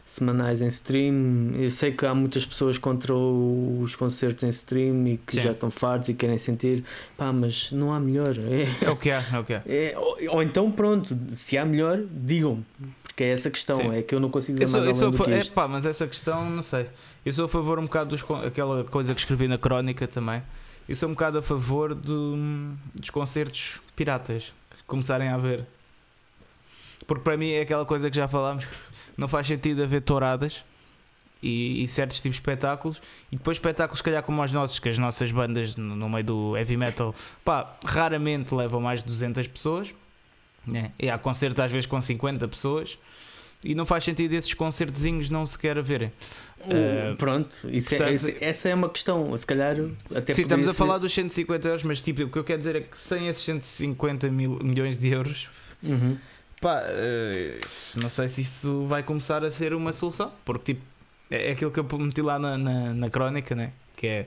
[0.09, 5.17] semanais em stream eu sei que há muitas pessoas contra os concertos em stream e
[5.19, 5.43] que Sim.
[5.43, 6.85] já estão fartos e querem sentir
[7.19, 9.63] pá, mas não há melhor é, É o que há, é o que há.
[9.67, 9.95] é,
[10.31, 12.65] ou, então, pronto, se há melhor, digam-me.
[13.03, 13.97] Porque é essa questão, Sim.
[13.97, 15.85] é que eu não consigo ver Eu sou, mais eu sou que é pá, mas
[15.87, 16.87] essa questão, não sei.
[17.25, 20.43] Eu sou a favor um bocado dos, aquela coisa que escrevi na crónica também.
[20.89, 22.37] Eu sou um bocado a favor do-
[22.95, 24.53] dos concertos piratas
[24.87, 25.65] começarem a haver.
[27.07, 28.67] Porque para mim é aquela coisa que já falámos.
[29.17, 30.65] Não faz sentido haver touradas
[31.43, 33.01] e, e certos tipos de espetáculos.
[33.33, 36.25] E depois espetáculos, se calhar, como os nossos, que as nossas bandas no, no meio
[36.25, 39.95] do heavy metal, pá, raramente levam mais de 200 pessoas.
[40.67, 40.91] Né?
[40.99, 42.99] E há concertos às vezes com 50 pessoas.
[43.65, 46.13] E não faz sentido esses concertezinhos não sequer haverem.
[46.69, 49.37] Eh, pronto, isso é- portanto- esse- essa é uma questão.
[49.37, 49.77] Se calhar,
[50.15, 52.59] até Sim, estamos a ser- falar dos 150 euros, mas tipo, o que eu quero
[52.59, 55.49] dizer é que sem esses 150 mil, milhões de euros,
[55.83, 56.17] Uhum.
[56.61, 57.59] Pá, eh,
[58.01, 60.85] não sei se isso vai começar a ser uma solução, porque tipo,
[61.31, 63.73] é é aquilo que eu meti lá na, na, na crónica, né?
[63.97, 64.27] que é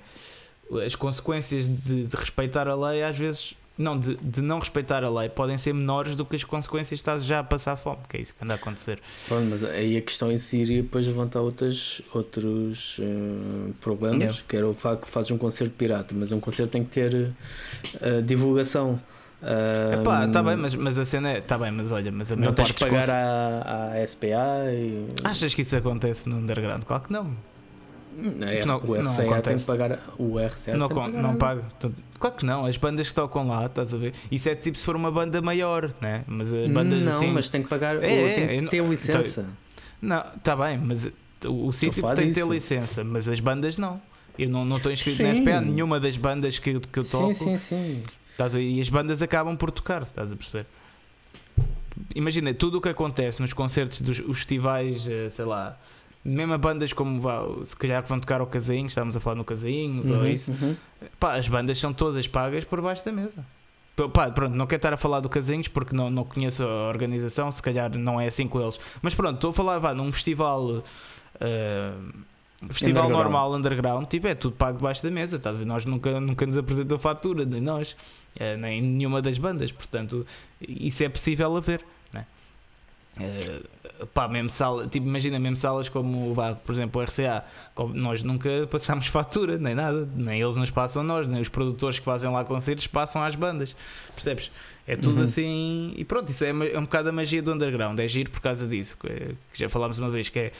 [0.85, 5.09] as consequências de, de respeitar a lei às vezes não, de, de não respeitar a
[5.09, 8.17] lei podem ser menores do que as consequências de estás já a passar fome, que
[8.17, 8.99] é isso que anda a acontecer.
[9.25, 14.41] Pronto, mas aí a questão em Síria depois levanta outras, outros uh, problemas, yeah.
[14.45, 17.13] que era o facto que fazes um concerto pirata, mas um concerto tem que ter
[17.15, 18.99] uh, divulgação.
[19.41, 21.41] Uh, Epá, tá bem, mas, mas a cena é.
[21.41, 24.27] Tá bem, mas olha, mas a Não tens que pagar à, à SPA
[24.71, 25.07] e...
[25.23, 26.83] Achas que isso acontece no underground?
[26.83, 27.31] Claro que não.
[28.41, 29.99] É, não, o RCA não tem que pagar.
[30.17, 31.63] O RCA não, tem que pagar não paga.
[32.19, 34.13] Claro que não, as bandas que tocam lá, estás a ver?
[34.29, 36.23] Isso é tipo se for uma banda maior, né?
[36.27, 37.31] Mas bandas não, assim.
[37.31, 38.03] mas tem que pagar.
[38.03, 39.45] É, tem que ter licença.
[40.01, 41.09] Não, está bem, mas
[41.45, 44.01] o sítio tem que ter licença, mas as bandas não.
[44.37, 45.23] Eu não estou inscrito sim.
[45.23, 47.33] na SPA, nenhuma das bandas que, que eu toco.
[47.33, 48.03] Sim, sim, sim.
[48.39, 50.65] Estás a, e as bandas acabam por tocar, estás a perceber?
[52.15, 55.77] Imagina, tudo o que acontece nos concertos dos festivais, eh, sei lá,
[56.23, 57.21] mesmo a bandas como
[57.65, 60.53] se calhar que vão tocar ao Casainho, estamos a falar no Casainho uhum, ou isso,
[60.53, 60.73] uhum.
[61.19, 63.45] pá, as bandas são todas pagas por baixo da mesa.
[64.13, 67.51] Pá, pronto, não quero estar a falar do Casinhos porque não, não conheço a organização,
[67.51, 68.79] se calhar não é assim com eles.
[69.01, 70.81] Mas pronto, estou a falar vá, num festival.
[71.41, 72.23] Uh,
[72.67, 73.23] festival underground.
[73.23, 75.37] normal, underground, tipo, é tudo pago debaixo da mesa.
[75.37, 75.65] Estás a ver?
[75.65, 77.95] Nós nunca, nunca nos apresentou fatura, nem nós,
[78.39, 79.71] uh, nem nenhuma das bandas.
[79.71, 80.25] Portanto,
[80.61, 81.85] isso é possível a ver.
[82.11, 82.25] Né?
[83.17, 87.45] Uh, pá, mesmo sala, tipo, imagina mesmo salas como, vá, por exemplo, o RCA,
[87.93, 91.99] nós nunca passamos fatura, nem nada, nem eles nos passam a nós, nem os produtores
[91.99, 93.75] que fazem lá concertos passam às bandas,
[94.13, 94.51] percebes?
[94.87, 95.23] É tudo uhum.
[95.23, 98.41] assim, e pronto, isso é, é um bocado a magia do underground, é giro por
[98.41, 100.51] causa disso, que, que já falámos uma vez, que é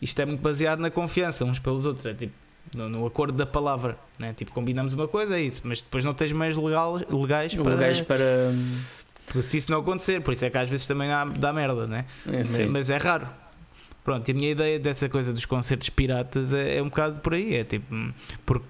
[0.00, 2.34] isto é muito baseado na confiança uns pelos outros, é tipo
[2.74, 4.32] no, no acordo da palavra, né?
[4.34, 7.70] tipo combinamos uma coisa, é isso, mas depois não tens meios legal, legais para.
[7.70, 8.52] Legais para...
[9.42, 12.06] Se isso não acontecer, por isso é que às vezes também dá, dá merda, né?
[12.26, 13.28] É, mas, mas, é raro.
[14.02, 17.34] Pronto, e a minha ideia dessa coisa dos concertos piratas é, é um bocado por
[17.34, 18.12] aí, é tipo, hum,
[18.46, 18.66] porque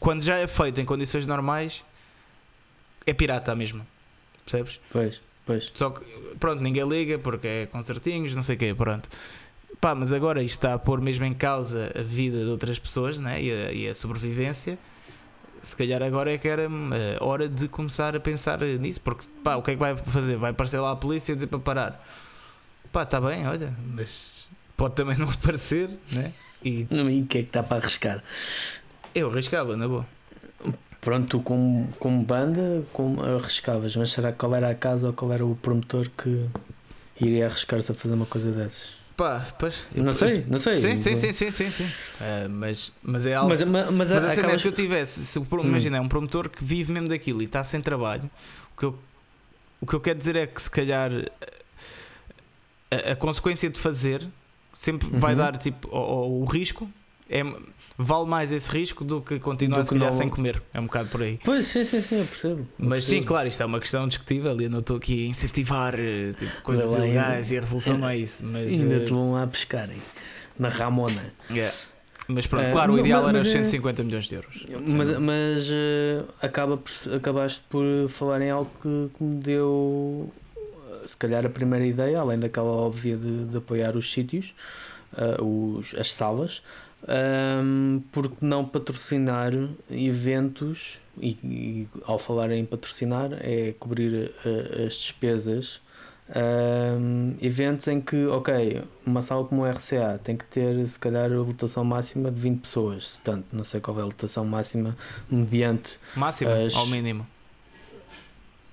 [0.00, 1.84] quando já é feito em condições normais,
[3.06, 3.86] é pirata mesmo,
[4.44, 4.80] percebes?
[4.90, 5.20] Pois.
[5.46, 5.70] Pois.
[5.74, 6.04] Só que,
[6.38, 9.08] pronto, ninguém liga porque é concertinhos, não sei o quê, pronto.
[9.80, 13.18] Pá, mas agora isto está a pôr mesmo em causa a vida de outras pessoas
[13.18, 13.42] né?
[13.42, 14.78] e, a, e a sobrevivência.
[15.62, 16.72] Se calhar agora é que era uh,
[17.20, 20.36] hora de começar a pensar nisso, porque pá, o que é que vai fazer?
[20.36, 22.06] Vai aparecer lá a polícia e dizer para parar.
[22.92, 26.32] Pá, está bem, olha, mas pode também não aparecer, né?
[26.62, 28.22] E o que é que está para arriscar?
[29.14, 30.06] Eu arriscava, na boa
[31.04, 35.12] pronto, tu como, como banda como arriscavas, mas será que qual era a casa ou
[35.12, 36.46] qual era o promotor que
[37.20, 38.94] iria arriscar-se a fazer uma coisa dessas?
[39.16, 40.74] Pá, pois, não sei, não sei.
[40.74, 41.84] Sim, sim, sim, sim, sim, sim.
[41.84, 43.48] Uh, mas, mas é algo.
[43.48, 45.46] Mas, mas, mas, mas a é se eu tivesse, se, hum.
[45.62, 48.28] imagina, é um promotor que vive mesmo daquilo e está sem trabalho,
[48.74, 48.98] o que eu,
[49.80, 51.12] o que eu quero dizer é que se calhar
[52.90, 54.26] a, a consequência de fazer
[54.76, 55.20] sempre uhum.
[55.20, 56.90] vai dar tipo o, o risco
[57.28, 57.42] é
[57.96, 60.12] vale mais esse risco do que continuar do que não...
[60.12, 60.62] sem comer.
[60.72, 61.38] É um bocado por aí.
[61.44, 62.60] Pois, sim, sim, sim, eu percebo.
[62.60, 63.20] Eu Mas percebo.
[63.20, 66.32] sim, claro, isto é uma questão discutível e eu não estou aqui a incentivar eh,
[66.32, 68.44] tipo, coisas ilegais e a revolução não é isso.
[68.44, 69.04] Mas, ainda uh...
[69.04, 70.02] te vão lá pescarem
[70.58, 71.32] na Ramona.
[71.50, 71.74] Yeah.
[72.26, 74.04] Mas pronto, claro, uh, o ideal era 150 é...
[74.04, 74.66] milhões de euros.
[74.88, 80.32] Mas, mas uh, acaba por, acabaste por falar em algo que, que, me deu,
[81.04, 84.54] se calhar, a primeira ideia, além daquela óbvia de, de apoiar os sítios,
[85.40, 86.62] os, as salas
[87.06, 89.52] um, porque não patrocinar
[89.90, 95.82] eventos e, e, ao falar em patrocinar é cobrir uh, as despesas.
[96.34, 101.30] Um, eventos em que ok uma sala como o RCA tem que ter se calhar
[101.30, 104.96] a lotação máxima de 20 pessoas se tanto não sei qual é a lotação máxima
[105.30, 106.74] mediante máxima as...
[106.74, 107.26] ao mínimo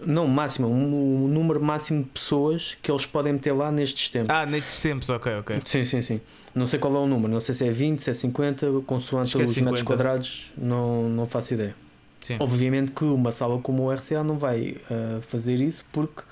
[0.05, 4.29] não, máximo, um, um, número máximo de pessoas que eles podem meter lá nestes tempos.
[4.29, 5.61] Ah, nestes tempos, ok, ok.
[5.65, 6.21] Sim, sim, sim.
[6.53, 9.39] Não sei qual é o número, não sei se é 20, se é 50, consoante
[9.39, 9.63] é os 50.
[9.63, 11.75] metros quadrados, não, não faço ideia.
[12.21, 12.37] Sim.
[12.39, 16.23] Obviamente que uma sala como o RCA não vai uh, fazer isso porque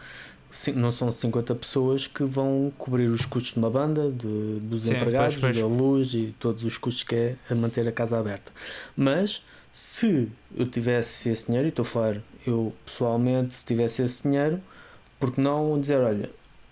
[0.75, 4.95] não são 50 pessoas que vão cobrir os custos de uma banda, de, dos Sim,
[4.95, 5.57] empregados, pois, pois.
[5.57, 8.51] da luz e todos os custos que é a manter a casa aberta.
[8.95, 14.23] Mas se eu tivesse esse dinheiro, e estou a falar, eu pessoalmente, se tivesse esse
[14.23, 14.59] dinheiro,
[15.19, 16.29] porque não dizer, olha,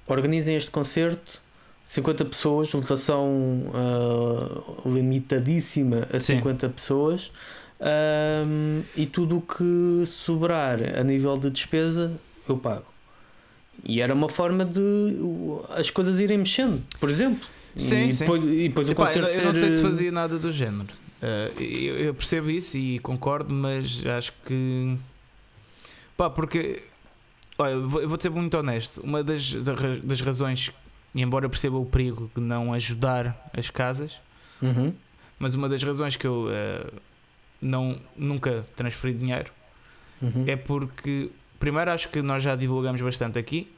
[0.07, 1.41] organizem este concerto
[1.85, 3.29] 50 pessoas, votação
[3.73, 6.35] uh, limitadíssima a Sim.
[6.35, 7.31] 50 pessoas
[7.79, 12.11] um, e tudo o que sobrar a nível de despesa
[12.47, 12.85] eu pago.
[13.85, 15.15] E era uma forma de
[15.69, 17.47] as coisas irem mexendo, por exemplo.
[17.77, 18.19] Sim, e, sim.
[18.19, 19.41] Depois, e depois Epá, o concerto eu, ser...
[19.41, 20.89] eu não sei se fazia nada do género.
[21.21, 24.97] Uh, eu, eu, percebo isso e concordo, mas acho que.
[26.17, 26.84] Pá, porque.
[27.58, 29.01] Olha, eu vou, eu vou ser muito honesto.
[29.01, 29.53] Uma das,
[30.03, 30.71] das razões
[31.15, 34.19] e embora eu perceba o perigo de não ajudar as casas,
[34.62, 34.93] uhum.
[35.39, 36.93] mas uma das razões que eu uh,
[37.62, 39.51] não, nunca transferi dinheiro
[40.19, 40.45] Uhum.
[40.47, 43.71] é porque, primeiro, acho que nós já divulgamos bastante aqui.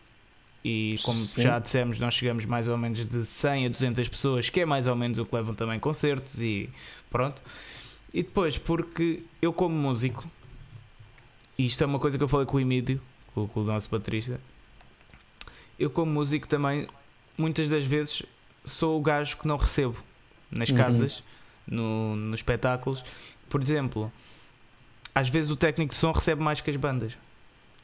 [0.64, 1.42] E como Sim.
[1.42, 4.88] já dissemos, nós chegamos mais ou menos de 100 a 200 pessoas, que é mais
[4.88, 6.70] ou menos o que levam também concertos e
[7.10, 7.42] pronto.
[8.14, 10.30] E depois, porque eu, como músico,
[11.60, 13.02] e isto é uma coisa que eu falei com o Emílio,
[13.34, 14.40] com, com o nosso baterista,
[15.78, 16.88] eu, como músico, também
[17.38, 18.24] muitas das vezes
[18.64, 19.98] sou o gajo que não recebo
[20.50, 20.78] nas Uhum.
[20.78, 21.24] casas,
[21.68, 23.04] no, nos espetáculos.
[23.50, 24.10] Por exemplo,
[25.14, 27.18] às vezes o técnico de som recebe mais que as bandas.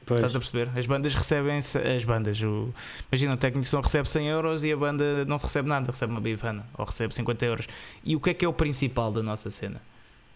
[0.05, 0.19] Pois.
[0.19, 0.69] Estás a perceber?
[0.77, 2.41] As bandas recebem as bandas.
[2.41, 2.73] O,
[3.11, 6.13] imagina, o técnico de som recebe 100 euros e a banda não recebe nada, recebe
[6.13, 7.67] uma bifana ou recebe 50 euros.
[8.05, 9.81] E o que é que é o principal da nossa cena?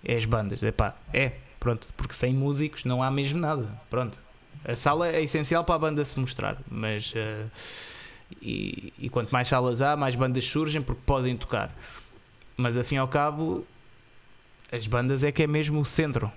[0.04, 0.62] É as bandas.
[0.62, 3.68] Epá, é, pronto, porque sem músicos não há mesmo nada.
[3.90, 4.18] Pronto.
[4.66, 7.46] A sala é essencial para a banda se mostrar, mas eh,
[8.42, 11.74] e, e quanto mais salas há, mais bandas surgem porque podem tocar.
[12.58, 13.66] Mas afim ao cabo,
[14.72, 16.32] as bandas é que é mesmo o centro.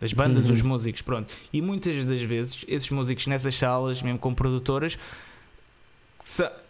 [0.00, 0.52] As bandas, Uhum.
[0.54, 1.32] os músicos, pronto.
[1.52, 4.96] E muitas das vezes, esses músicos nessas salas, mesmo com produtoras,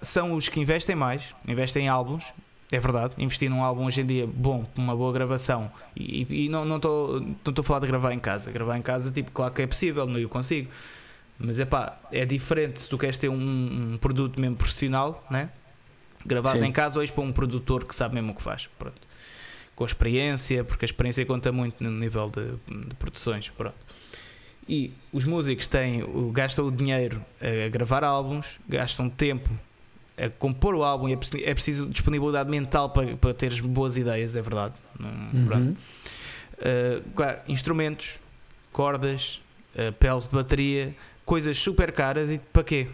[0.01, 2.25] são os que investem mais, investem em álbuns.
[2.73, 5.71] É verdade, investir num álbum hoje em dia bom, uma boa gravação.
[5.97, 8.51] E, e- não não estou não estou a falar de gravar em casa.
[8.53, 10.71] Gravar em casa, tipo, claro que é possível, não eu consigo.
[11.37, 15.51] Mas é pá, é diferente se tu queres ter um, um produto mesmo profissional, né?
[16.25, 16.67] Gravares Sim.
[16.69, 18.69] em casa ou ires para um produtor que sabe mesmo o que faz.
[18.79, 19.01] Pronto.
[19.75, 23.49] Com experiência, porque a experiência conta muito no nível de, de produções.
[23.49, 23.75] Pronto.
[24.69, 29.51] E os músicos têm, gastam o dinheiro a gravar álbuns, gastam tempo
[30.27, 34.75] a compor o álbum é preciso, disponibilidade mental para, para teres boas ideias, é verdade.
[34.99, 35.77] Uhum.
[36.59, 38.21] Uh, claro, instrumentos,
[38.73, 39.41] cordas,
[39.75, 42.87] uh, peles de bateria, coisas super caras e para quê?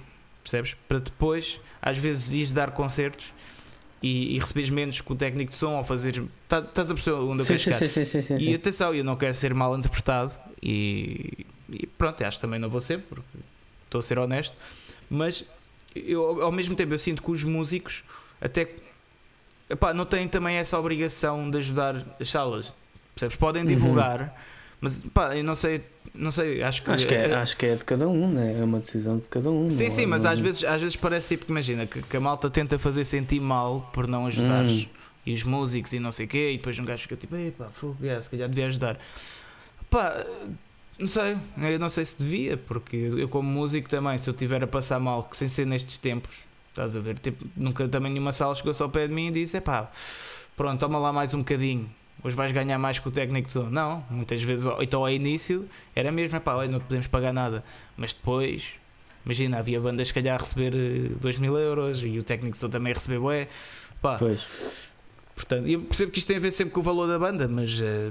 [0.43, 0.77] Percebes?
[0.87, 3.27] Para depois, às vezes, ires dar concertos
[4.01, 6.23] e, e receberes menos que o técnico de som ou fazeres.
[6.49, 9.03] tá- Estás a perceber onde eu quero sim, sim, sim, sim, sim, E atenção, eu
[9.03, 13.27] não quero ser mal interpretado e, e pronto, acho que também não vou ser, porque
[13.85, 14.57] estou a ser honesto,
[15.11, 15.45] mas
[16.07, 18.03] eu, ao mesmo tempo eu sinto que os músicos
[18.41, 18.69] até
[19.71, 22.75] epá, não têm também essa obrigação de ajudar as salas,
[23.15, 23.37] percebes?
[23.37, 23.69] Podem Uhum.
[23.69, 24.35] divulgar,
[24.81, 25.83] mas pá, eu não sei,
[26.15, 28.57] não sei, acho que Acho que, é, acho que é de cada um, né?
[28.61, 29.69] é uma decisão de cada um.
[29.71, 32.21] Sim, não sim, é- mas às vezes, às vezes parece tipo imagina que, que a
[32.21, 34.87] malta tenta fazer sentir mal por não ajudares Hum.
[35.25, 37.67] e os músicos e não sei o quê, e depois um gajo fica tipo, epá,
[37.71, 38.99] fogo, yeah, se calhar devia ajudar.
[39.91, 40.25] Pá,
[40.99, 44.63] não sei, eu não sei se devia, porque eu como músico também, se eu tiver
[44.63, 48.33] a passar mal, que sem ser nestes tempos, estás a ver, tipo, nunca também nenhuma
[48.33, 49.91] sala chegou-se ao pé de mim e disse, epá,
[50.57, 51.89] pronto, toma lá mais um bocadinho.
[52.25, 53.59] Hoje vais ganhar mais que o técnico de.
[53.71, 57.63] Não, muitas vezes, então ao início era mesmo, olha, não te podemos pagar nada.
[57.97, 58.65] Mas depois,
[59.25, 60.73] imagina, havia bandas se calhar a receber
[61.21, 63.49] 2 mil euros e o técnico de também a receber bué.
[64.01, 64.45] Pá, Pois.
[65.37, 67.81] portanto, eu percebo que isto tem a ver sempre com o valor da banda, mas,
[67.81, 68.11] eh,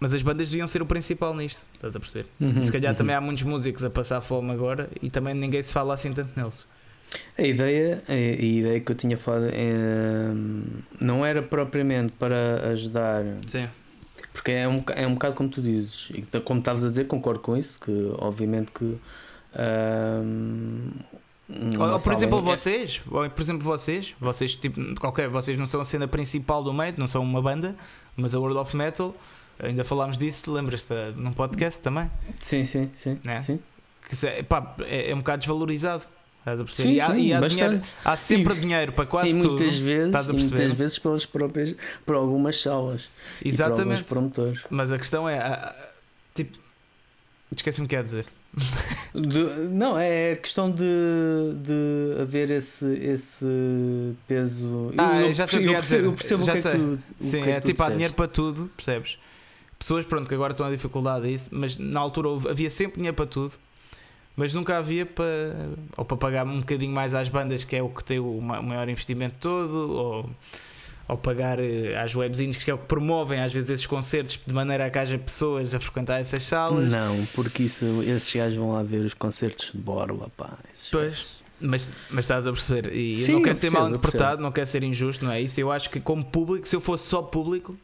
[0.00, 2.26] mas as bandas deviam ser o principal nisto, estás a perceber?
[2.40, 2.96] Uhum, se calhar uhum.
[2.96, 6.30] também há muitos músicos a passar fome agora e também ninguém se fala assim tanto
[6.38, 6.66] neles.
[7.36, 10.28] A ideia, a, a ideia que eu tinha falado é,
[11.00, 13.66] não era propriamente para ajudar, Sim.
[14.32, 17.40] porque é um, é um bocado como tu dizes, e como estavas a dizer, concordo
[17.40, 18.98] com isso, que obviamente que.
[21.48, 25.58] uma Ou, ou, por exemplo, é- vocês, ou, por exemplo, vocês, vocês tipo, qualquer, vocês
[25.58, 27.74] não são a cena principal do meio, não são uma banda,
[28.16, 29.14] mas a World of Metal,
[29.58, 32.10] ainda falámos disso, lembras-te eh, num podcast também?
[32.38, 33.18] Sim, sim, sim.
[33.24, 33.40] Né?
[33.40, 33.58] sim.
[34.08, 36.04] Que se- pá, é, é um bocado desvalorizado.
[36.40, 36.88] Estás a perceber?
[36.88, 39.48] Sim, e há, sim, e há dinheiro, há sempre dinheiro para quase e tudo.
[39.48, 40.74] muitas vezes, estás a e muitas perceber?
[40.76, 41.74] vezes pelas próprias,
[42.06, 44.04] por algumas salas e por alguns Exatamente.
[44.04, 44.60] promotores.
[44.70, 45.74] Mas a questão é,
[46.34, 46.56] tipo,
[47.54, 48.24] esqueci-me o que quer dizer.
[49.14, 50.82] De- não, é questão de,
[51.56, 53.44] de haver esse, esse
[54.26, 54.92] peso.
[54.96, 56.70] Ah, eu, já sei o que eu percebo, eu percebo Já o que sei.
[56.70, 59.18] é que tu, Sim, que é, que tu tipo, há dinheiro para tudo, percebes?
[59.78, 62.96] Pessoas, pronto, que agora estão a dificuldade a isso, mas na altura houve- havia sempre
[62.96, 63.52] dinheiro para tudo,
[64.36, 65.26] mas nunca havia para,
[65.96, 68.60] ou para pagar um bocadinho mais às bandas, que é o que tem o ma-
[68.60, 70.30] o maior investimento todo, ou,
[71.08, 74.52] ou pagar eh, às webzines, que é o que promovem às vezes esses concertos, de
[74.52, 76.92] maneira a que haja pessoas a frequentar essas salas.
[76.92, 80.58] Não, porque isso, esses gajos vão lá ver os concertos de Borla, pá.
[80.90, 81.38] Pois.
[81.60, 84.42] Mas, mas estás a perceber, e Sim, eu não eu quero ser percebo, mal interpretado,
[84.42, 85.60] não quero ser injusto, não é isso?
[85.60, 87.76] Eu acho que, como público, se eu fosse só público,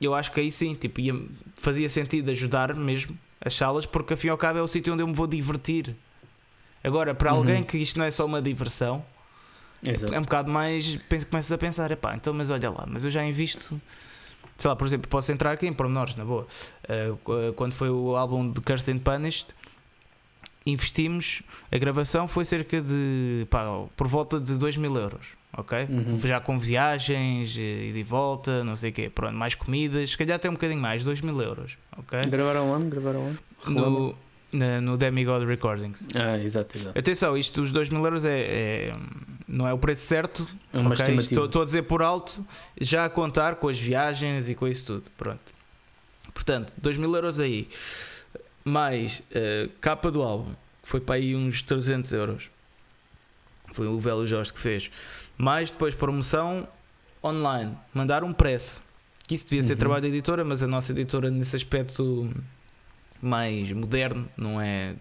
[0.00, 1.20] eu acho que aí sim, tipo, ia-
[1.56, 5.06] fazia sentido ajudar mesmo as salas, porque afim ao cabo é o sítio onde eu
[5.06, 5.94] me vou divertir.
[6.82, 7.38] Agora, para Uhum.
[7.38, 9.04] alguém que isto não é só uma diversão,
[9.86, 10.14] Exato.
[10.14, 10.98] é um bocado mais.
[11.30, 13.80] Começas a pensar, epá, então, mas olha lá, mas eu já invisto.
[14.56, 16.46] Sei lá, por exemplo, posso entrar aqui em pormenores, na boa.
[16.84, 18.60] Uh, qu- quando foi o álbum de
[18.90, 19.46] and Punished,
[20.66, 23.64] investimos, a gravação foi cerca de, pá,
[23.96, 25.26] por volta de 2 mil euros.
[25.56, 25.86] Ok?
[25.88, 26.20] Uhum.
[26.24, 30.36] Já com viagens, eh, e volta, não sei o quê, pronto, mais comidas, se calhar
[30.36, 32.20] até um bocadinho mais, 2 mil euros, ok?
[32.28, 32.88] Gravaram onde?
[32.90, 33.38] Gravaram onde?
[33.66, 34.14] No,
[34.52, 36.06] na- no Demigod Recordings.
[36.14, 36.98] Ah, exato, exato.
[36.98, 38.96] Atenção, isto dos 2 mil euros é, é-
[39.48, 41.02] não é o preço certo, É uma ok?
[41.02, 41.32] estimativa.
[41.32, 42.44] Estou, estou a dizer por alto,
[42.80, 45.40] já a contar com as viagens e com isso tudo, pronto.
[46.32, 47.68] Portanto, 2 mil euros aí,
[48.64, 52.50] mais eh, capa do álbum, que foi para aí uns 300 euros.
[53.72, 54.90] Foi o Velho Jorge que fez.
[55.40, 56.68] Mais depois promoção
[57.24, 58.82] online, mandar um press.
[59.26, 59.78] Que isso devia ser Uhum.
[59.78, 62.28] trabalho da editora, mas a nossa editora nesse aspecto
[63.22, 64.94] mais moderno não é,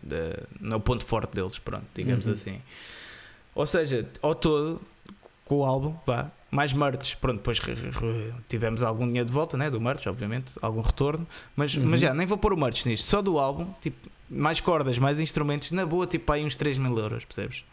[0.60, 2.34] não é o ponto forte deles, pronto, digamos Uhum.
[2.34, 2.62] assim.
[3.56, 4.82] Ou seja, ao todo,
[5.46, 7.60] com o álbum, vá, mais merch, pronto, depois
[8.48, 11.26] tivemos algum dinheiro de volta, né, do merch, obviamente, algum retorno,
[11.56, 11.86] mas, Uhum.
[11.86, 15.20] mas já, nem vou pôr o merch nisto, só do álbum, tipo, mais cordas, mais
[15.20, 17.64] instrumentos, na boa, tipo, aí uns 3 mil euros, percebes?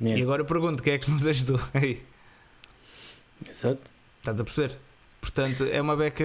[0.00, 0.18] Yeah.
[0.20, 1.60] E agora eu pergunto, quem é que nos ajudou?
[1.74, 2.00] Aí,
[3.48, 3.80] Exato.
[4.20, 4.76] estás a perceber?
[5.20, 6.24] Portanto, é uma beca.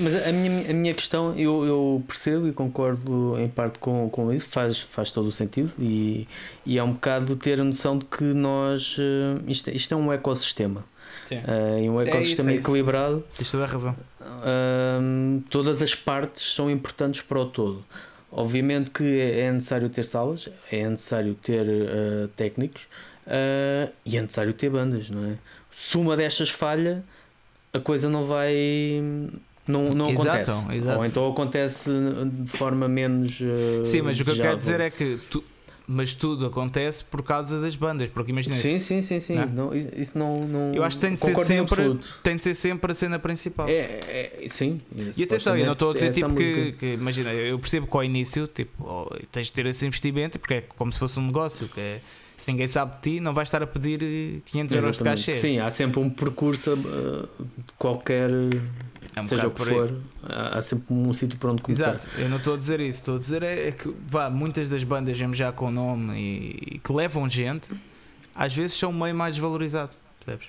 [0.00, 4.32] Mas a minha, a minha questão, eu, eu percebo e concordo em parte com, com
[4.32, 6.28] isso, faz, faz todo o sentido e,
[6.64, 8.96] e é um bocado ter a noção de que nós.
[9.00, 10.84] eh, Isto, isto é um ecossistema.
[11.28, 11.40] Sim.
[11.44, 12.68] eh, e um isso, ecossistema é isso.
[12.68, 13.96] equilibrado, Tens toda a razão.
[14.20, 17.84] Ahm, todas as partes são importantes para o todo.
[18.36, 22.88] Obviamente que é é necessário ter salas, é necessário ter ah, técnicos
[23.26, 25.34] ah, e é necessário ter bandas, não é?
[25.72, 27.04] Se uma destas falha,
[27.72, 28.54] a coisa não vai.
[29.66, 30.72] Não, não Exato, acontece.
[30.76, 30.98] exato.
[30.98, 31.90] Ou então acontece
[32.30, 33.40] de forma menos.
[33.42, 34.58] ah, Sim, mas o que eu quero desejável.
[34.58, 35.18] dizer é que.
[35.30, 35.42] Tu,
[35.86, 39.34] mas tudo acontece por causa das bandas, porque imagina Sim, sim, sim, sim.
[39.34, 39.46] Não?
[39.46, 40.74] Não, isso não, não.
[40.74, 43.68] Eu acho que tem de ser sempre- tem de ser sempre a cena principal.
[43.68, 44.80] É, é, sim.
[45.16, 46.72] E atenção, eu não estou a dizer tipo que, música.
[46.78, 50.54] que- imagina, eu percebo que ao início tipo, oh, tens de ter esse investimento porque
[50.54, 52.00] é como se fosse um negócio, que é,
[52.36, 55.26] se ninguém sabe de ti, não vais estar a pedir eh, 500 euros de Exatamente.
[55.26, 55.32] cachê.
[55.34, 57.28] Sim, há sempre um percurso uh,
[57.58, 58.28] de qualquer,
[59.16, 59.94] É um seja o que for,
[60.24, 61.94] há sempre um sítio para onde começar.
[61.96, 64.68] Exato, eu não estou a dizer isso, estou a dizer é, é que vá, muitas
[64.68, 67.70] das bandas mesmo já com nome e, e que levam gente,
[68.34, 70.48] às vezes são meio mais desvalorizado, percebes?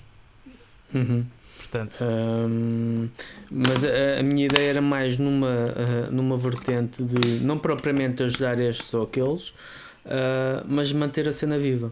[0.94, 1.26] Uhum.
[1.58, 3.08] Portanto, Um,
[3.52, 8.60] mas a, a minha ideia era mais numa, uh, numa vertente de não propriamente ajudar
[8.60, 11.92] estes ou aqueles, uh, mas manter a cena viva.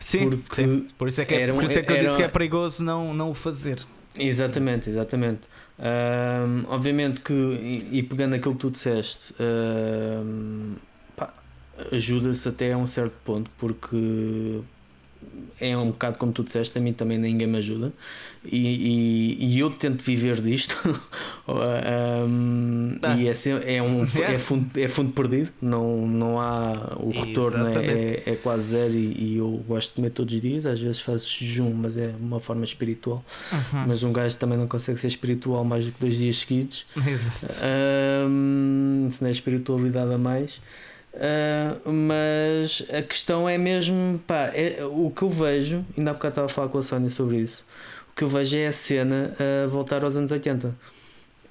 [0.00, 2.16] sim, porque sim, por isso é que, é- por isso é que eu eram- disse
[2.16, 3.78] que é perigoso não, não o fazer.
[4.18, 5.40] Exatamente, exatamente.
[5.76, 10.74] Um, obviamente que, e, e pegando aquilo que tu disseste, um,
[11.90, 14.62] ajuda-se até a um certo ponto, porque
[15.60, 17.92] é um bocado como tu disseste, a mim também ninguém me ajuda
[18.44, 18.58] e,
[19.38, 20.76] e, e eu tento viver disto
[21.48, 23.16] um, Ah.
[23.16, 23.32] e é,
[23.76, 28.70] é, um, é, fundo, é fundo perdido, não, não há o retorno é, é, quase
[28.70, 31.96] zero e, e eu gosto de comer todos os dias, às vezes faço jejum, mas
[31.96, 33.24] é uma forma espiritual.
[33.52, 33.84] Uhum.
[33.86, 36.86] Mas um gajo também não consegue ser espiritual mais do que dois dias seguidos.
[36.96, 37.60] Exato.
[37.62, 40.60] Ahm, se não é espiritualidade a mais.
[41.16, 46.32] Ah, mas a questão é mesmo, pá, é, o que eu vejo, ainda há bocado
[46.32, 47.64] estava a falar com a Sónia sobre isso,
[48.12, 49.34] o que eu vejo é a cena
[49.64, 50.74] a voltar aos anos 80.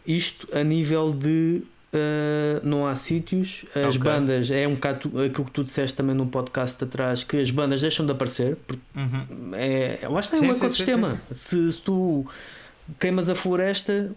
[0.05, 1.61] Isto a nível de
[1.93, 3.99] ah, não há sítios, as Ok.
[3.99, 7.79] bandas, é um bocado aquilo que tu disseste também num podcast atrás, que as bandas
[7.81, 9.51] deixam de aparecer, porque Uhum.
[9.53, 11.21] é, eu acho que é Sim, um sim, sim, ecossistema.
[11.31, 12.25] Se, se tu
[12.99, 14.11] queimas a floresta,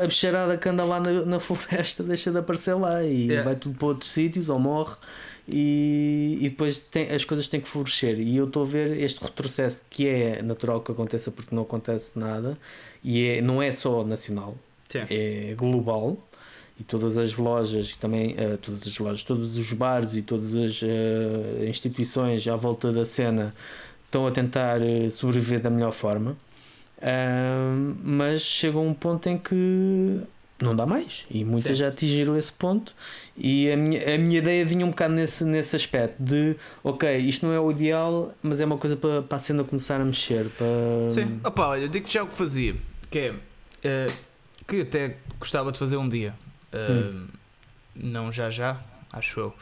[0.00, 3.44] a bicharada que anda lá na, na floresta deixa de aparecer lá e Yeah.
[3.44, 4.94] vai tudo para outros sítios ou morre.
[5.52, 8.20] E, e depois tem- as coisas têm que florescer.
[8.20, 12.16] E eu estou a ver este retrocesso que é natural que aconteça porque não acontece
[12.18, 12.56] nada,
[13.02, 14.54] e é, não é só nacional,
[14.88, 15.00] Sim.
[15.10, 16.16] é global
[16.78, 20.80] e todas as lojas também eh, todas as lojas todos os bares e todas as
[20.82, 23.54] eh, instituições à volta da cena
[24.06, 26.36] estão a tentar eh, sobreviver da melhor forma
[27.02, 30.20] Ahm, mas chega um ponto em que
[30.60, 31.84] não dá mais e muitas Sim.
[31.84, 32.94] já atingiram esse ponto
[33.34, 37.46] e a minha, a minha ideia vinha um bocado nesse, nesse aspecto de ok, isto
[37.46, 40.50] não é o ideal mas é uma coisa para, para a cena começar a mexer
[40.50, 41.10] para...
[41.10, 41.40] Sim.
[41.42, 42.76] Opa, olha, digo-te já o que fazia,
[43.10, 43.34] que é
[43.82, 44.06] eh,
[44.66, 46.34] que até gostava de fazer um dia.
[46.72, 47.12] Eh,
[47.94, 48.80] Não já já,
[49.12, 49.54] acho eu.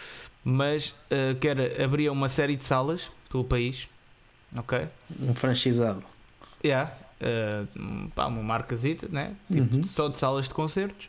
[0.45, 3.89] Mas eh, que era, abria uma série de salas pelo país.
[4.57, 4.87] Ok?
[5.21, 6.03] um franchisado
[6.65, 6.93] Yeah.
[7.21, 7.65] Eh,
[8.15, 9.35] pá, uma marcazita, né?
[9.53, 9.85] Tipo, Uhum.
[9.85, 11.09] só de salas de concertos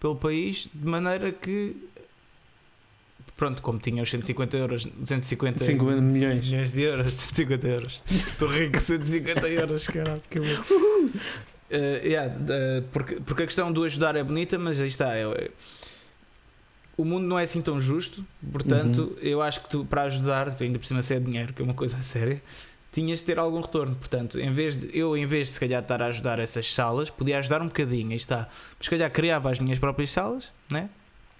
[0.00, 1.76] pelo país, de maneira que
[3.36, 8.02] pronto, como tinha os 150 euros, 250 50 milhões milhões de euros, 150 euros.
[8.10, 11.08] Estou rico, 150 euros, caralho, que bom.
[11.70, 15.14] Eh, yeah, eh, porque, porque a questão do ajudar é bonita, mas aí está.
[15.14, 15.50] é- é-
[16.96, 20.80] o mundo não é assim tão justo, portanto, eu acho que tu, para ajudar, ainda
[20.80, 22.42] por cima se é dinheiro, que é uma coisa séria,
[22.92, 23.94] tinhas de ter algum retorno.
[23.96, 27.10] Portanto, em vez de, eu, em vez de se calhar estar a ajudar essas salas,
[27.10, 28.48] podia ajudar um bocadinho, aí está.
[28.78, 30.88] Mas se calhar criava as minhas próprias salas, né?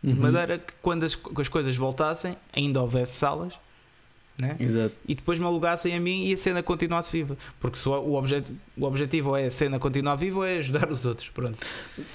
[0.02, 0.20] de Uhum.
[0.20, 3.58] maneira que quando as, as coisas voltassem, ainda houvesse salas,
[4.40, 4.54] né?
[4.60, 4.94] Exato.
[5.06, 7.36] e depois me alugassem a mim e a cena continuasse viva.
[7.58, 8.44] Porque se o, o, obje,
[8.76, 11.28] o objetivo é a cena continuar viva ou é ajudar os outros.
[11.28, 11.58] Pronto.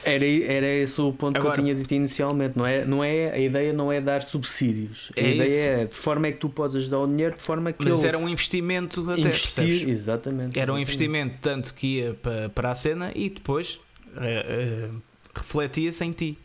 [0.05, 2.57] Era, era esse o ponto Agora- que eu tinha dito inicialmente.
[2.57, 5.11] Não é, não é, a ideia não é dar subsídios.
[5.17, 5.82] A É ideia isso.
[5.82, 8.07] é de forma é que tu podes ajudar o dinheiro, de forma que Mas ele
[8.07, 9.53] era um investimento até, investir.
[9.55, 9.89] percebes?
[9.89, 10.57] Exatamente.
[10.59, 13.80] Era um investimento tanto que ia para, para a cena e depois
[14.15, 14.89] eh, eh,
[15.36, 16.38] refletia-se em ti.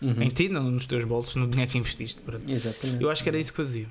[0.00, 0.20] Uhum.
[0.20, 2.20] Em ti, não nos teus bolsos, no dinheiro que investiste.
[2.48, 3.00] Exatamente.
[3.02, 3.86] Eu acho que era isso que fazia.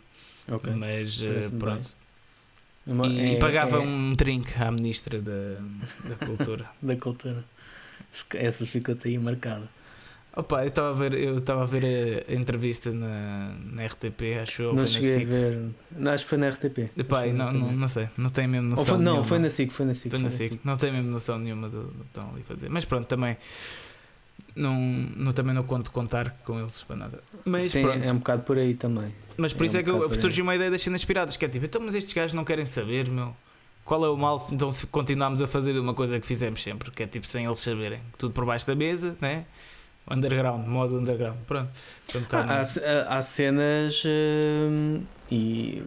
[0.52, 0.74] Ok.
[0.76, 1.95] Mas eh, pronto.
[2.88, 5.58] É uma- E, é- pagava é um drink à ministra da,
[6.10, 6.66] da Cultura.
[6.82, 7.43] Da cultura.
[8.36, 9.70] Essa ficou-te aí marcada.
[10.36, 14.62] Opa, eu estava a ver, eu estava a ver a entrevista na, na RTP, acho
[14.62, 14.74] eu.
[14.74, 15.26] não cheguei a SIC.
[15.28, 15.70] ver.
[15.91, 16.89] Não, acho que foi na RTP.
[16.97, 18.86] Epá, não, não, não sei, não tenho mesmo noção.
[18.86, 19.24] foi- não, nenhuma.
[19.24, 20.10] foi na SIC, foi na SIC.
[20.10, 20.60] Foi na SIC.
[20.64, 22.70] Não tenho mesmo noção nenhuma do, do que estão ali a fazer.
[22.70, 23.36] Mas pronto, também
[24.56, 24.80] não,
[25.16, 27.24] não, também não conto contar com eles para nada.
[27.46, 28.04] Mas Sim, pronto.
[28.04, 29.14] é um bocado por aí também.
[29.38, 31.46] Mas por é isso um é que eu- surgiu uma ideia das cenas piratas, que
[31.46, 33.36] é tipo, então, mas estes gajos não querem saber, meu.
[33.84, 36.92] Qual é o mal se- então se continuarmos a fazer uma coisa que fizemos sempre,
[36.92, 39.46] que é tipo sem eles saberem, tudo por baixo da mesa, né?
[40.10, 41.38] Underground, modo underground.
[41.47, 41.70] Pronto.
[42.16, 45.82] Um Há, há- cenas hum, e,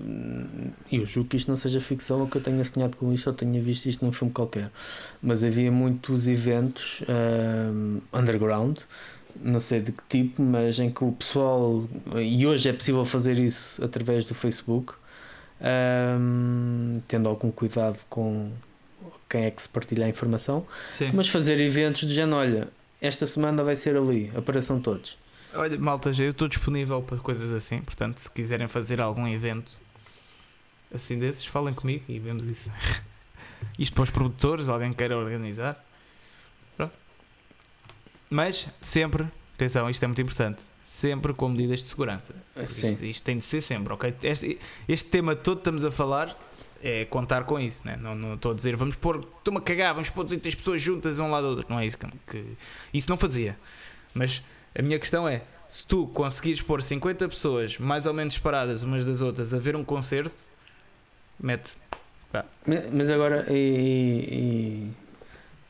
[0.90, 3.26] e eu julgo que isto não seja ficção ou que eu tenha sonhado com isto
[3.26, 4.70] ou tenha visto isto num filme qualquer.
[5.22, 8.78] Mas havia muitos eventos hum, underground,
[9.42, 11.84] não sei de que tipo, mas em que o pessoal,
[12.16, 14.94] e hoje é possível fazer isso através do Facebook,
[15.60, 18.50] hum, tendo algum cuidado com
[19.28, 21.10] quem é que se partilha a informação, Sim.
[21.12, 22.68] mas fazer eventos de género, olha,
[23.06, 25.18] esta semana vai ser ali, apareçam todos.
[25.54, 29.70] Olha, malta, já eu estou disponível para coisas assim, portanto, se quiserem fazer algum evento
[30.92, 32.70] assim desses, falem comigo e vemos isso.
[33.78, 35.84] Isto para os produtores, alguém queira organizar.
[36.76, 36.94] Pronto.
[38.30, 42.34] Mas sempre, atenção, isto é muito importante, sempre com medidas de segurança.
[42.66, 42.92] Sim.
[42.92, 44.14] Isto, isto tem de ser sempre, ok?
[44.22, 46.36] Este, este tema todo que estamos a falar
[46.86, 47.96] é contar com isso, né?
[47.96, 51.18] não, não estou a dizer vamos pôr, estou-me a cagar, vamos pôr 200 pessoas juntas
[51.18, 51.66] um lado do outro.
[51.72, 52.44] Não é isso que, que.
[52.92, 53.58] Isso não fazia.
[54.12, 54.42] Mas
[54.78, 59.04] a minha questão é: se tu conseguires pôr 50 pessoas mais ou menos separadas umas
[59.04, 60.34] das outras a ver um concerto,
[61.40, 61.70] mete.
[62.32, 62.44] Ma-
[62.92, 64.92] Mas agora e,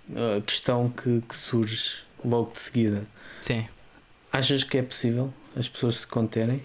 [0.09, 3.07] e a questão que, que surge logo de seguida.
[3.43, 3.67] Sim.
[4.33, 6.63] Achas que é possível as pessoas se conterem?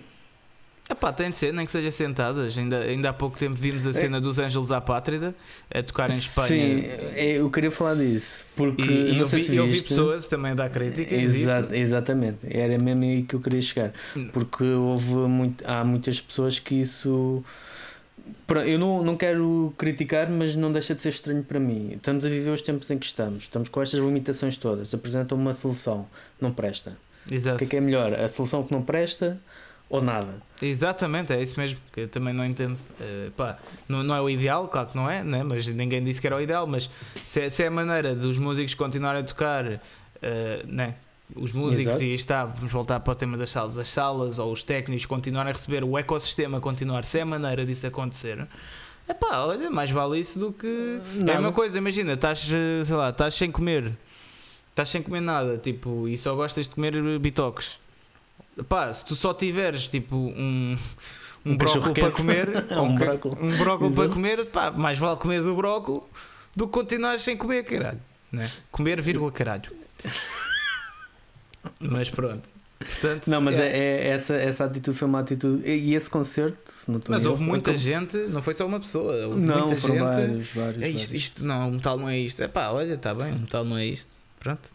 [0.90, 2.58] Epá, tem de ser, nem que seja sentadas.
[2.58, 5.36] Ainda, ainda há pouco tempo vimos a cena dos Ângeles à Pátria
[5.72, 6.48] a tocar em Espanha.
[6.48, 6.84] Sim,
[7.14, 8.44] é, eu queria falar disso.
[8.56, 11.68] Porque E, não eu, sei vi, se eu vi pessoas também a dar críticas Exa-.
[11.72, 13.94] Exatamente, era mesmo aí que eu queria chegar.
[14.18, 14.30] Hum.
[14.34, 17.44] Porque houve muito, há muitas pessoas que isso.
[18.66, 21.94] Eu não, não quero criticar, mas não deixa de ser estranho para mim.
[21.96, 24.92] Estamos a viver os tempos em que estamos, estamos com estas limitações todas.
[24.94, 26.08] Apresentam uma solução,
[26.42, 26.98] não presta.
[27.30, 27.60] O Exato.
[27.60, 28.14] que é que é melhor?
[28.14, 29.40] A solução que não presta
[29.90, 30.36] ou nada?
[30.62, 32.78] Exatamente, é isso mesmo, que eu também não entendo.
[33.02, 35.42] Eh, pá, não, não é o ideal, claro que não é, né?
[35.44, 36.68] mas ninguém disse que era o ideal.
[36.68, 39.82] Mas se é, se é a maneira dos músicos continuarem a tocar,
[40.22, 40.96] eh, né?
[41.36, 42.04] os músicos, Exato.
[42.04, 45.52] e está, vamos voltar para o tema das salas, as salas ou os técnicos continuarem
[45.52, 48.48] a receber, o ecossistema continuar, se é a maneira disso acontecer.
[49.08, 50.68] É pá, olha, mais vale isso do que.
[50.68, 51.34] É a Nada.
[51.34, 53.98] mesma coisa, imagina, estás, eh, sei lá, estás sem comer,
[54.70, 57.80] estás sem comer nada, tipo, e só gostas de comer bitoques.
[58.68, 60.76] Pá, se tu só tiveres tipo um,
[61.46, 63.38] um Um brócolis para comer, É, um ca- brócolis.
[63.42, 66.04] um brócolis para comer, pá, mais vale comeres o brócolis
[66.56, 68.00] do que continuares sem comer, caralho.
[68.32, 68.52] Né?
[68.72, 69.72] Comer, vírgula, caralho.
[71.80, 72.48] Mas pronto.
[72.80, 73.68] Portanto, Não, mas é.
[73.68, 75.68] é, é- essa, essa atitude foi uma atitude.
[75.70, 78.66] E esse concerto, se não estou Mas houve erro, muita acabou- gente, não foi só
[78.66, 80.04] uma pessoa, houve Não, muita foram gente.
[80.06, 80.82] vários, vários.
[80.84, 81.14] É isto, vários.
[81.24, 82.42] isto não, o metal não é isto.
[82.42, 84.10] É pá, olha, está bem, o metal não é isto.
[84.40, 84.70] Pronto,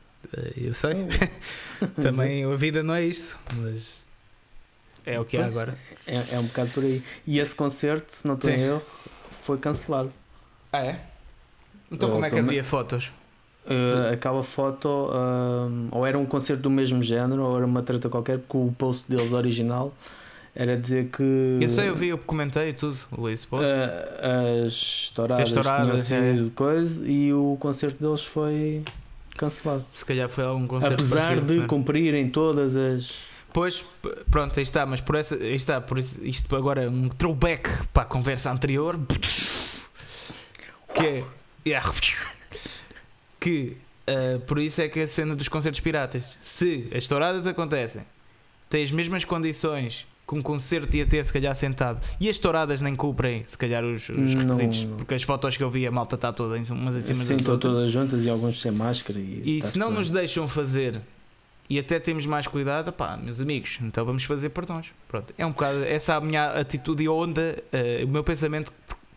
[0.57, 0.95] eu sei.
[2.01, 4.07] Também a vida não é isso, mas
[5.07, 5.53] é o que há Pois.
[5.57, 5.79] agora.
[6.07, 7.03] É, é um bocado por aí.
[7.27, 8.53] E esse concerto, se não Sim.
[8.53, 8.83] erro,
[9.31, 10.13] foi cancelado.
[10.73, 11.01] Ah, é?
[11.91, 13.13] Então como é que havia fotos?
[13.67, 18.09] Uh, aquela foto, um, ou era um concerto do mesmo género, ou era uma treta
[18.11, 19.95] qualquer, porque o post deles original
[20.55, 23.65] era dizer que Eu sei, eu vi, eu comentei tudo, o esse post.
[23.67, 26.33] uh, as touradas, As touradas, tinham é.
[26.35, 28.83] sido coisa e o concerto deles foi
[29.37, 29.85] cancelado.
[29.95, 31.67] Se calhar foi algum concerto Apesar de né?
[31.67, 33.35] cumprirem todas as.
[33.53, 33.85] Pois,
[34.31, 38.03] pronto, aí está, mas por essa, está, por isso, isto agora é um throwback para
[38.03, 38.99] a conversa anterior.
[40.97, 41.25] Que é.
[41.65, 41.93] yeah.
[43.39, 43.77] Que
[44.09, 48.03] uh, por isso é que a cena dos concertos piratas, se as touradas acontecem,
[48.69, 52.01] tem as mesmas condições um concerto ia ter, se calhar, sentado.
[52.19, 54.97] E as touradas nem cumprem, se calhar, os, os requisitos, não.
[54.97, 57.37] porque as fotos que eu vi, a malta está toda em umas em cima Sim,
[57.37, 59.19] estão todas juntas e alguns sem máscara.
[59.19, 59.99] E, E tá-se se não bem.
[59.99, 61.01] nos deixam fazer
[61.69, 64.87] e até temos mais cuidado, pá, meus amigos, então vamos fazer por nós.
[65.09, 68.71] Pronto, é um bocado essa a minha atitude e onda, eh, o meu pensamento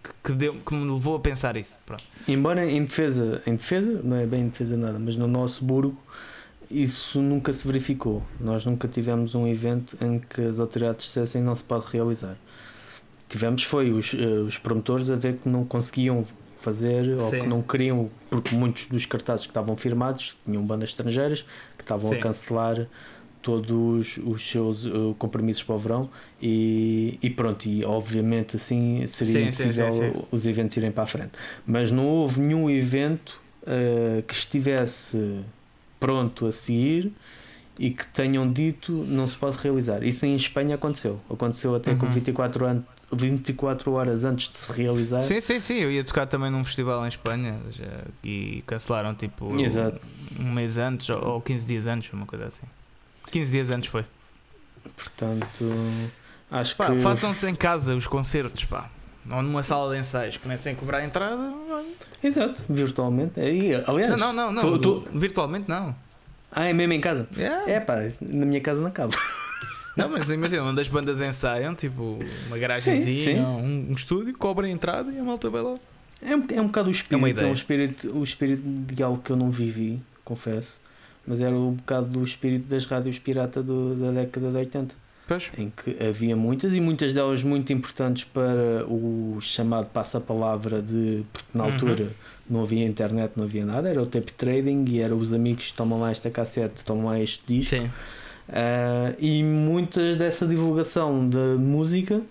[0.03, 1.77] que, que deu, que me levou a pensar isso.
[1.85, 2.03] Pronto.
[2.27, 5.97] Embora em defesa, em defesa, não é bem em defesa nada, mas no nosso burgo
[6.70, 8.22] isso nunca se verificou.
[8.39, 12.38] Nós nunca tivemos um evento em que as autoridades dissessem não se pode realizar.
[13.30, 16.26] Tivemos foi os, eh, os promotores a ver que não conseguiam
[16.57, 17.39] fazer ou Sim.
[17.41, 21.43] que não queriam, porque muitos dos cartazes que estavam firmados tinham bandas estrangeiras
[21.78, 22.18] que estavam Sim.
[22.18, 22.88] a cancelar
[23.41, 26.09] todos os seus eh, compromissos para o verão
[26.41, 30.24] e, e pronto, e obviamente assim seria Sim, impossível sim, sim.
[30.32, 31.32] os eventos irem para a frente.
[31.65, 35.41] Mas não houve nenhum evento eh, que estivesse
[35.99, 37.11] pronto a seguir
[37.79, 40.03] e que tenham dito não se pode realizar.
[40.03, 41.19] Isso em Espanha aconteceu.
[41.29, 42.11] Aconteceu até com Uhum.
[42.11, 42.83] 24, an
[43.13, 45.21] 24 horas antes de se realizar.
[45.21, 45.75] Sim, sim, sim.
[45.75, 49.99] Eu ia tocar também num festival em Espanha já- e cancelaram tipo Exato.
[50.39, 52.65] um mês antes ou ou 15 dias antes, uma coisa assim.
[53.31, 54.03] 15 dias antes foi.
[54.95, 55.65] Portanto,
[56.51, 58.89] acho Pá, que façam-se em casa os concertos, pá.
[59.30, 61.53] Ou numa sala de ensaios, comecem a cobrar a entrada.
[62.23, 63.39] Exato, virtualmente.
[63.39, 64.61] E, aliás, Não, não, não, não.
[64.80, 65.95] tu- tu- virtualmente não.
[66.51, 67.28] Ah, é mesmo em casa?
[67.38, 67.69] Yeah.
[67.71, 69.15] É pá, na minha casa não cabe.
[69.97, 72.75] Não, mas imagina, onde as bandas ensaiam, tipo uma
[73.15, 73.39] sim.
[73.39, 75.75] Um, um estúdio, cobrem a entrada e a malta vai lá.
[76.21, 77.47] É um, é um bocado o espírito, uma é, ideia.
[77.47, 80.80] um espírito, o espírito de algo que eu não vivi, confesso,
[81.25, 84.95] mas era um bocado do espírito das rádios pirata do- da década de 80,
[85.28, 85.49] Pois.
[85.57, 91.49] em que havia muitas e muitas delas muito importantes para o chamado passa-palavra de porque
[91.53, 91.71] na Uhum.
[91.73, 92.09] altura
[92.49, 95.73] não havia internet, não havia nada, era o tape trading e era os amigos que
[95.78, 97.75] tomam lá esta cassete, tomam lá este disco.
[97.75, 97.91] Sim.
[98.49, 102.21] Ah, e muitas dessa divulgação da música,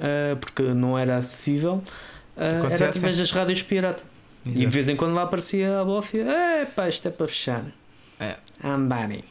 [0.00, 1.82] ah, porque não era acessível,
[2.36, 4.02] Acontecia era através das rádios pirata.
[4.46, 7.64] E de vez em quando lá aparecia a bofia, é pá, isto é para fechar.
[8.18, 8.36] É.
[8.64, 9.22] Andarem.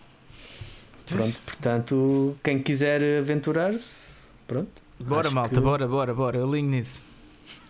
[1.18, 4.70] Pronto, portanto, quem quiser aventurar-se, pronto.
[4.99, 6.38] Bora, malta, que- bora, bora, bora.
[6.38, 6.99] Eu ligo nisso.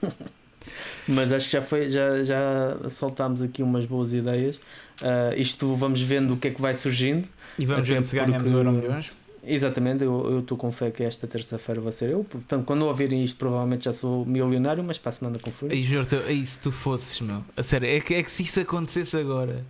[1.08, 4.60] Mas acho que já foi, já, já soltámos aqui umas boas ideias.
[5.02, 7.28] Ah, isto vamos vendo o que é que vai surgindo.
[7.58, 9.12] E vamos ver se ganhamos porque- o Euro Milhões.
[9.42, 12.26] Exatamente, eu estou com fé que esta terça-feira vai ser eu.
[12.26, 15.74] Portanto, quando ouvirem isto, provavelmente já sou milionário, mas para a semana fúria.
[15.76, 17.44] Aí juro-te, aí se tu fosses, meu.
[17.56, 19.66] A sério, é que, é que se isto acontecesse agora,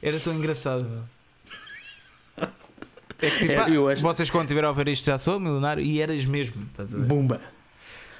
[0.00, 1.02] era tão engraçado, meu.
[3.22, 5.82] É que tipo, É, eu acho- vocês quando tiveram a ouvir isto já sou milionário
[5.82, 7.04] e eras mesmo, estás a ver?
[7.06, 7.40] Bumba!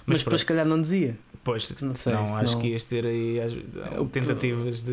[0.07, 0.39] Mas, depois, pronto.
[0.39, 1.17] se calhar, não dizia.
[1.45, 2.13] Pois, Não sei.
[2.13, 3.53] não, acho senão- que ias ter aí as-
[4.13, 4.93] tentativas de.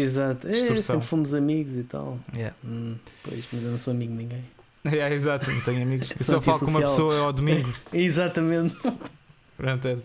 [0.00, 2.18] Exato, é, sempre fomos amigos e tal.
[2.34, 2.54] Yeah.
[2.64, 4.44] Hum, pois, mas eu não sou amigo de ninguém.
[4.84, 6.10] É, exato, não tenho amigos.
[6.18, 7.72] Eu só falo com uma pessoa ao domingo.
[7.92, 8.76] Exatamente.
[9.56, 10.02] Portanto,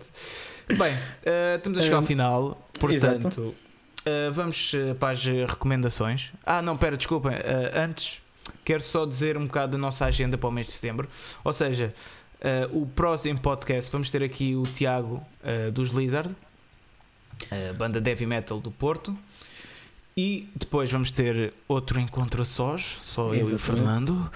[0.70, 2.68] bem, eh, estamos a chegar ao Eh, final.
[2.80, 3.56] Portanto,
[4.06, 6.30] eh, vamos eh, para as recomendações.
[6.46, 7.34] Ah, não, pera, desculpem.
[7.34, 8.22] eh, antes,
[8.64, 11.08] quero só dizer um bocado da nossa agenda para o mês de setembro.
[11.44, 11.94] Ou seja,
[12.42, 16.36] eh, o próximo podcast, vamos ter aqui o Tiago eh, dos Lizard,
[17.52, 19.18] a banda Heavy Metal do Porto.
[20.16, 23.62] E depois vamos ter outro encontro a sós, só eu e o Exatamente.
[23.62, 24.32] Fernando.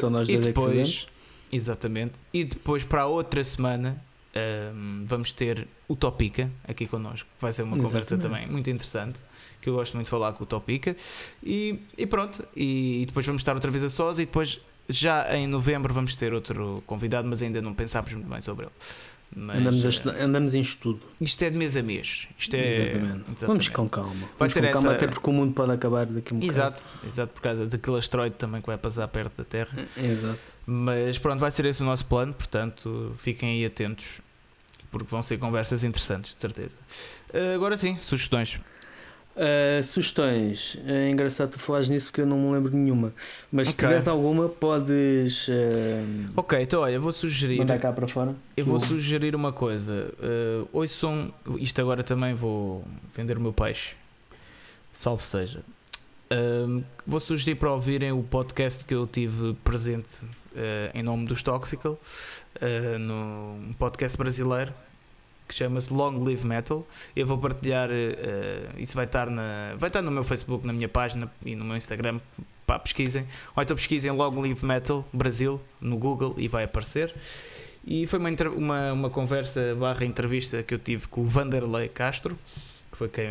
[0.00, 1.06] Só nós e dois é que depois.
[1.52, 2.14] Exatamente.
[2.32, 4.02] E depois para a outra semana
[4.34, 7.28] ahm, vamos ter o Topica aqui connosco.
[7.40, 8.22] Vai ser uma conversa Exatamente.
[8.42, 9.18] também muito interessante.
[9.60, 10.94] Que eu gosto muito de falar com o Topica.
[11.42, 12.44] E, e pronto.
[12.54, 14.18] E, depois vamos estar outra vez a sós.
[14.18, 18.42] E depois, já em novembro, vamos ter outro convidado, mas ainda não pensámos muito bem
[18.42, 18.72] sobre ele.
[19.36, 21.00] Mas, andamos, eh, andamos em estudo.
[21.20, 22.28] isto é de mês a mês.
[22.38, 23.08] Isto é, Exatamente.
[23.24, 23.70] Vamos exatamente.
[23.72, 24.10] com calma.
[24.10, 26.40] Vai Vamos ser com calma, essa- até porque o mundo pode acabar daqui a um
[26.40, 26.56] bocado.
[26.58, 29.76] Exato, exato, por causa daquele asteroide também que vai passar perto da Terra.
[29.96, 30.38] Exato.
[30.66, 34.20] Mas pronto, vai ser esse o nosso plano, portanto fiquem aí atentos,
[34.90, 36.74] porque vão ser conversas interessantes, de certeza.
[37.32, 38.58] Uh, agora sim, sugestões.
[39.36, 40.78] Uh, sugestões.
[40.86, 43.12] É engraçado tu falares nisso porque eu não me lembro de nenhuma.
[43.50, 43.84] Mas se Ok.
[43.84, 45.52] tiveres alguma, podes uh,
[46.36, 47.58] Ok, então olha, eu vou sugerir.
[47.58, 48.34] mandar cá para fora.
[48.56, 50.14] Eu vou sugerir uma coisa.
[50.20, 52.84] Uh, ouçam, isto agora também vou
[53.14, 53.96] vender o meu peixe.
[54.92, 55.60] Salve seja.
[56.30, 60.28] Um, vou sugerir para ouvirem o podcast que eu tive presente uh,
[60.94, 64.72] em nome dos Toxical, uh, no um podcast brasileiro
[65.46, 66.86] que chama-se Long Live Metal.
[67.14, 70.88] Eu vou partilhar, uh, isso vai estar, na, vai estar no meu Facebook, na minha
[70.88, 72.20] página e no meu Instagram.
[72.66, 73.26] Pá, pesquisem.
[73.54, 77.14] Ou então pesquisem Long Live Metal Brasil no Google e vai aparecer.
[77.86, 82.38] E foi uma, uma, uma conversa barra entrevista que eu tive com o Vanderlei Castro,
[82.90, 83.26] que foi quem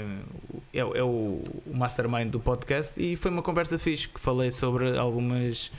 [0.72, 4.96] é, é o, o mastermind do podcast, e foi uma conversa fixe que falei sobre
[4.96, 5.72] algumas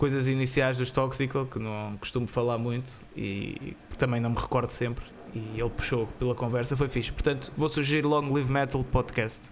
[0.00, 5.04] coisas iniciais dos Toxical que não costumo falar muito e também não me recordo sempre.
[5.34, 7.12] E ele puxou pela conversa, foi fixe.
[7.12, 9.50] Portanto, vou sugerir Long Live Metal Podcast.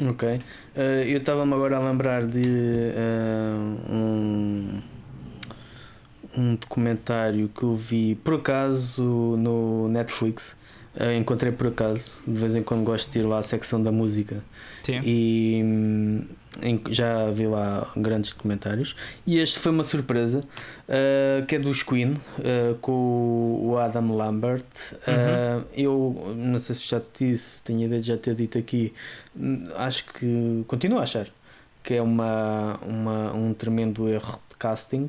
[0.00, 0.28] Ok.
[0.28, 4.80] Uh, eu estava-me agora a lembrar de uh, um,
[6.36, 10.56] um documentário que eu vi por acaso no Netflix.
[10.94, 13.90] Uh, encontrei por acaso, de vez em quando gosto de ir lá à secção da
[13.90, 14.44] música
[14.82, 15.00] Sim.
[15.02, 16.24] e hum,
[16.60, 18.94] em- já vi lá grandes documentários.
[19.26, 24.64] E este foi uma surpresa, uh, que é dos Queen, uh, com o Adam Lambert.
[25.08, 28.58] Uh, eu não sei se já te disse, tenho a ideia de já ter dito
[28.58, 28.92] aqui,
[29.34, 31.26] hum, acho que continuo a achar
[31.82, 35.08] que é uma, uma, um tremendo erro de casting.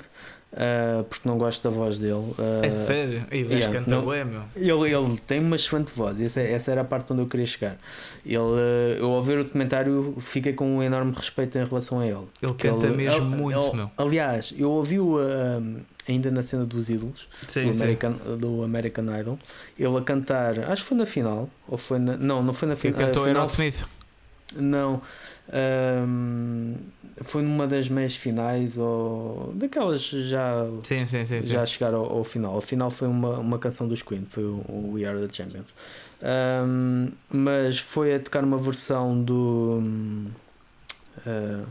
[0.53, 2.13] Uh, porque não gosto da voz dele.
[2.13, 3.25] Uh, É sério?
[3.31, 4.41] E yeah, canta não- bué, meu.
[4.55, 7.77] ele, ele tem uma excelente voz, essa, essa era a parte onde eu queria chegar.
[8.25, 12.07] Ele, eh, eu ao ver o documentário fiquei com um enorme respeito em relação a
[12.07, 12.27] ele.
[12.41, 13.91] Ele canta ele- mesmo ele- muito, ele- meu.
[13.97, 15.17] Aliás, eu ouvi-o
[16.07, 17.81] ainda na cena dos ídolos Sim, do, sim.
[17.81, 19.39] American, do American Idol,
[19.79, 22.73] ele a cantar, acho que foi na final, ou foi na, não, não foi na
[22.73, 22.99] Ele final.
[22.99, 23.85] cantou final Aerosmith.
[24.57, 25.01] não.
[25.51, 26.42] ahm,
[27.23, 31.41] foi numa das meias finais ou daquelas já Sim, sim, sim.
[31.41, 32.53] já chegar ao, ao final.
[32.55, 35.75] Ao final foi uma, uma canção dos Queen, foi o, We Are the Champions.
[36.21, 40.27] Ahm, mas foi a tocar uma versão do um,
[41.25, 41.65] uh,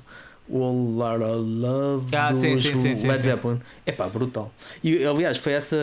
[0.53, 3.23] All Lara Love Ah, dos sim, sim, sim, Led.
[3.23, 3.61] Zeppelin.
[3.87, 4.53] É pá, brutal.
[4.83, 5.77] E aliás, foi essa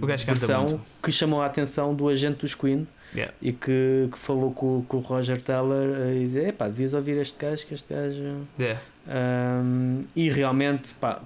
[0.00, 3.32] canta versão que chamou a atenção do agente dos Queen Yeah.
[3.40, 7.16] e que, que falou com, com o Roger Teller eh, e disse: Epá, devias ouvir
[7.18, 8.36] este gajo, que este gajo.
[8.58, 8.80] Yeah.
[9.08, 11.20] Um, e realmente, pá,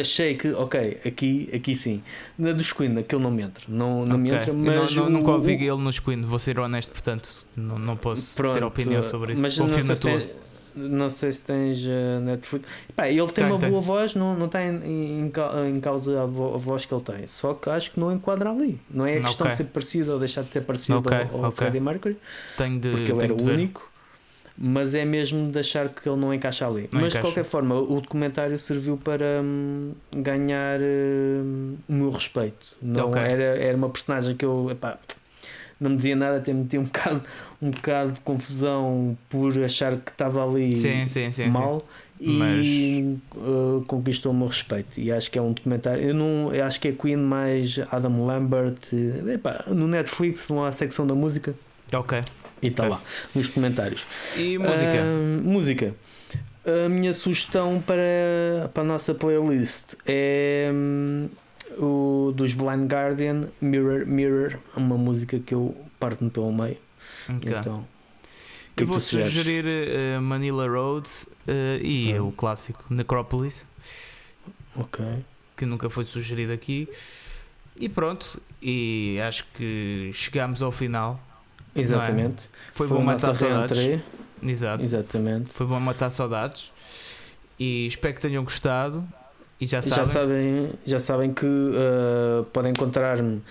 [0.00, 2.02] achei que, ok, aqui, aqui sim.
[2.38, 3.64] Na dos Queen, aquilo não me entra.
[3.68, 4.40] Não, não me Ok.
[4.40, 4.94] entra, mas.
[4.94, 8.34] não, não, nunca ouvi o- ele nos Queen, vou ser honesto, portanto, não, não posso
[8.34, 9.42] ter pronto, opinião sobre isso.
[9.42, 10.18] Mas Confio na tua.
[10.18, 10.30] tem-
[10.74, 12.66] não sei se tens uh, Netflix.
[12.94, 13.70] Pá, ele tem Tem, uma tem.
[13.70, 16.94] boa voz, não, não está em, em, ca- em causa a, vo- a voz que
[16.94, 17.26] ele tem.
[17.26, 18.78] Só que acho que não enquadra ali.
[18.90, 19.50] Não é a questão Ok.
[19.50, 21.50] de ser parecido ou deixar de ser parecido Ok, ao, ao ok.
[21.52, 22.16] Freddie Mercury.
[22.56, 23.88] Tenho de, porque ele era de o único,
[24.56, 26.88] mas é mesmo de achar que ele não encaixa ali.
[26.92, 27.20] Não mas de encaixa.
[27.20, 32.76] qualquer forma, o documentário serviu para hum, ganhar hum, o meu respeito.
[32.82, 34.98] Não era, era uma personagem que eu epá,
[35.80, 37.22] não me dizia nada, até me metia um bocado,
[37.62, 41.46] um bocado de confusão por achar que estava ali Sim, sim, sim.
[41.48, 41.82] mal.
[42.20, 44.98] E uh, conquistou o meu respeito.
[45.00, 46.02] E acho que é um documentário.
[46.02, 48.76] Eu, não, eu acho que é Queen mais Adam Lambert.
[48.92, 51.54] eh, Epá, no Netflix vão à secção da música
[51.94, 52.20] Ok.
[52.60, 52.96] e está Ok.
[52.96, 53.00] lá
[53.36, 54.04] nos documentários.
[54.36, 54.94] E música?
[55.00, 55.94] Ah, música.
[56.84, 61.28] A minha sugestão para, para a nossa playlist é hum,
[61.78, 66.76] o dos Blind Guardian, Mirror Mirror, uma música que eu parto-me pelo meio.
[67.28, 67.52] Ok.
[67.58, 71.08] Então, é Eu que vou sugerir eh, Manila Road
[71.46, 72.22] eh, e Ah.
[72.22, 73.66] o clássico Necropolis,
[74.76, 75.04] Ok.
[75.56, 76.88] que nunca foi sugerido aqui.
[77.80, 81.20] E pronto, e acho que chegámos ao final.
[81.74, 82.48] Exatamente.
[82.72, 83.78] Foi, Foi bom matar saudades.
[83.78, 84.02] reentrée.
[84.42, 84.82] Exato.
[84.84, 85.50] Exatamente.
[85.50, 86.72] Foi bom matar saudades.
[87.58, 89.06] E espero que tenham gostado.
[89.60, 89.96] E já sabem.
[89.96, 93.42] Já sabem, já sabem que uh, podem encontrar-me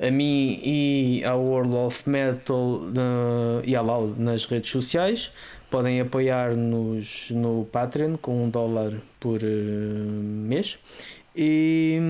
[0.00, 5.32] a mim e ao World of Metal na- e à Lau nas redes sociais.
[5.68, 10.78] Podem apoiar-nos no Patreon com um dólar por uh, mês.
[11.34, 12.00] E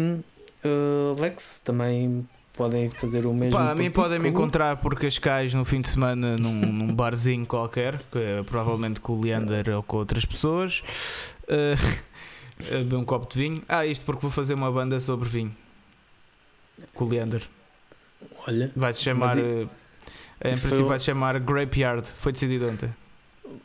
[0.65, 3.59] uh, Lex também podem fazer o mesmo.
[3.59, 7.47] Pá, a mim podem me encontrar por Cascais no fim de semana num, num barzinho
[7.47, 10.83] qualquer, que é provavelmente com o Leander ou com outras pessoas.
[11.45, 12.17] Uh,
[12.61, 13.63] a beber um copo de vinho.
[13.69, 15.55] Ah, isto porque vou fazer uma banda sobre vinho
[16.95, 17.43] com o Leander.
[18.47, 19.37] Olha, Vai se chamar.
[19.39, 19.69] E- uh,
[20.45, 22.07] em princípio o- vai se chamar Grapeyard.
[22.19, 22.91] Foi decidido ontem.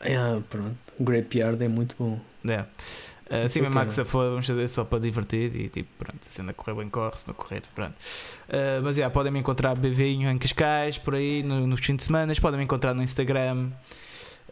[0.01, 0.77] ah, pronto.
[0.99, 2.19] Grapeyard é muito bom.
[2.47, 2.61] É.
[2.61, 3.91] Uh, assim é mesmo que é.
[3.91, 7.15] se for, vamos fazer só para divertir e tipo, pronto, se ainda correr bem, corre,
[7.17, 7.93] se não correr, pronto.
[8.49, 12.03] Uh, mas yeah, podem me encontrar bevinho em Cascais, por aí, no- nos fins de
[12.03, 13.69] semana, podem me encontrar no Instagram,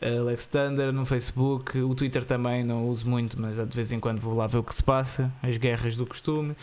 [0.02, 4.20] Alex Thunder, no Facebook, o Twitter também não uso muito, mas de vez em quando
[4.20, 6.56] vou lá ver o que se passa, as guerras do costume.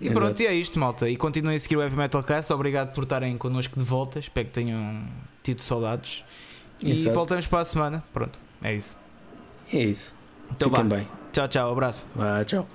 [0.00, 0.18] E Exato.
[0.18, 1.08] pronto, e é isto, malta.
[1.10, 2.50] E continuem a seguir o Heavy Metal Cast.
[2.52, 4.18] Obrigado por estarem connosco de volta.
[4.18, 5.04] Espero que tenham
[5.42, 6.24] tido saudades.
[6.82, 7.14] E Exato.
[7.14, 8.02] voltamos para a semana.
[8.12, 8.96] Pronto, é isso.
[9.70, 10.14] É isso.
[10.50, 11.08] Então Fiquem bem.
[11.32, 11.70] Tchau, tchau.
[11.70, 12.06] Abraço.
[12.14, 12.66] Vá, tchau.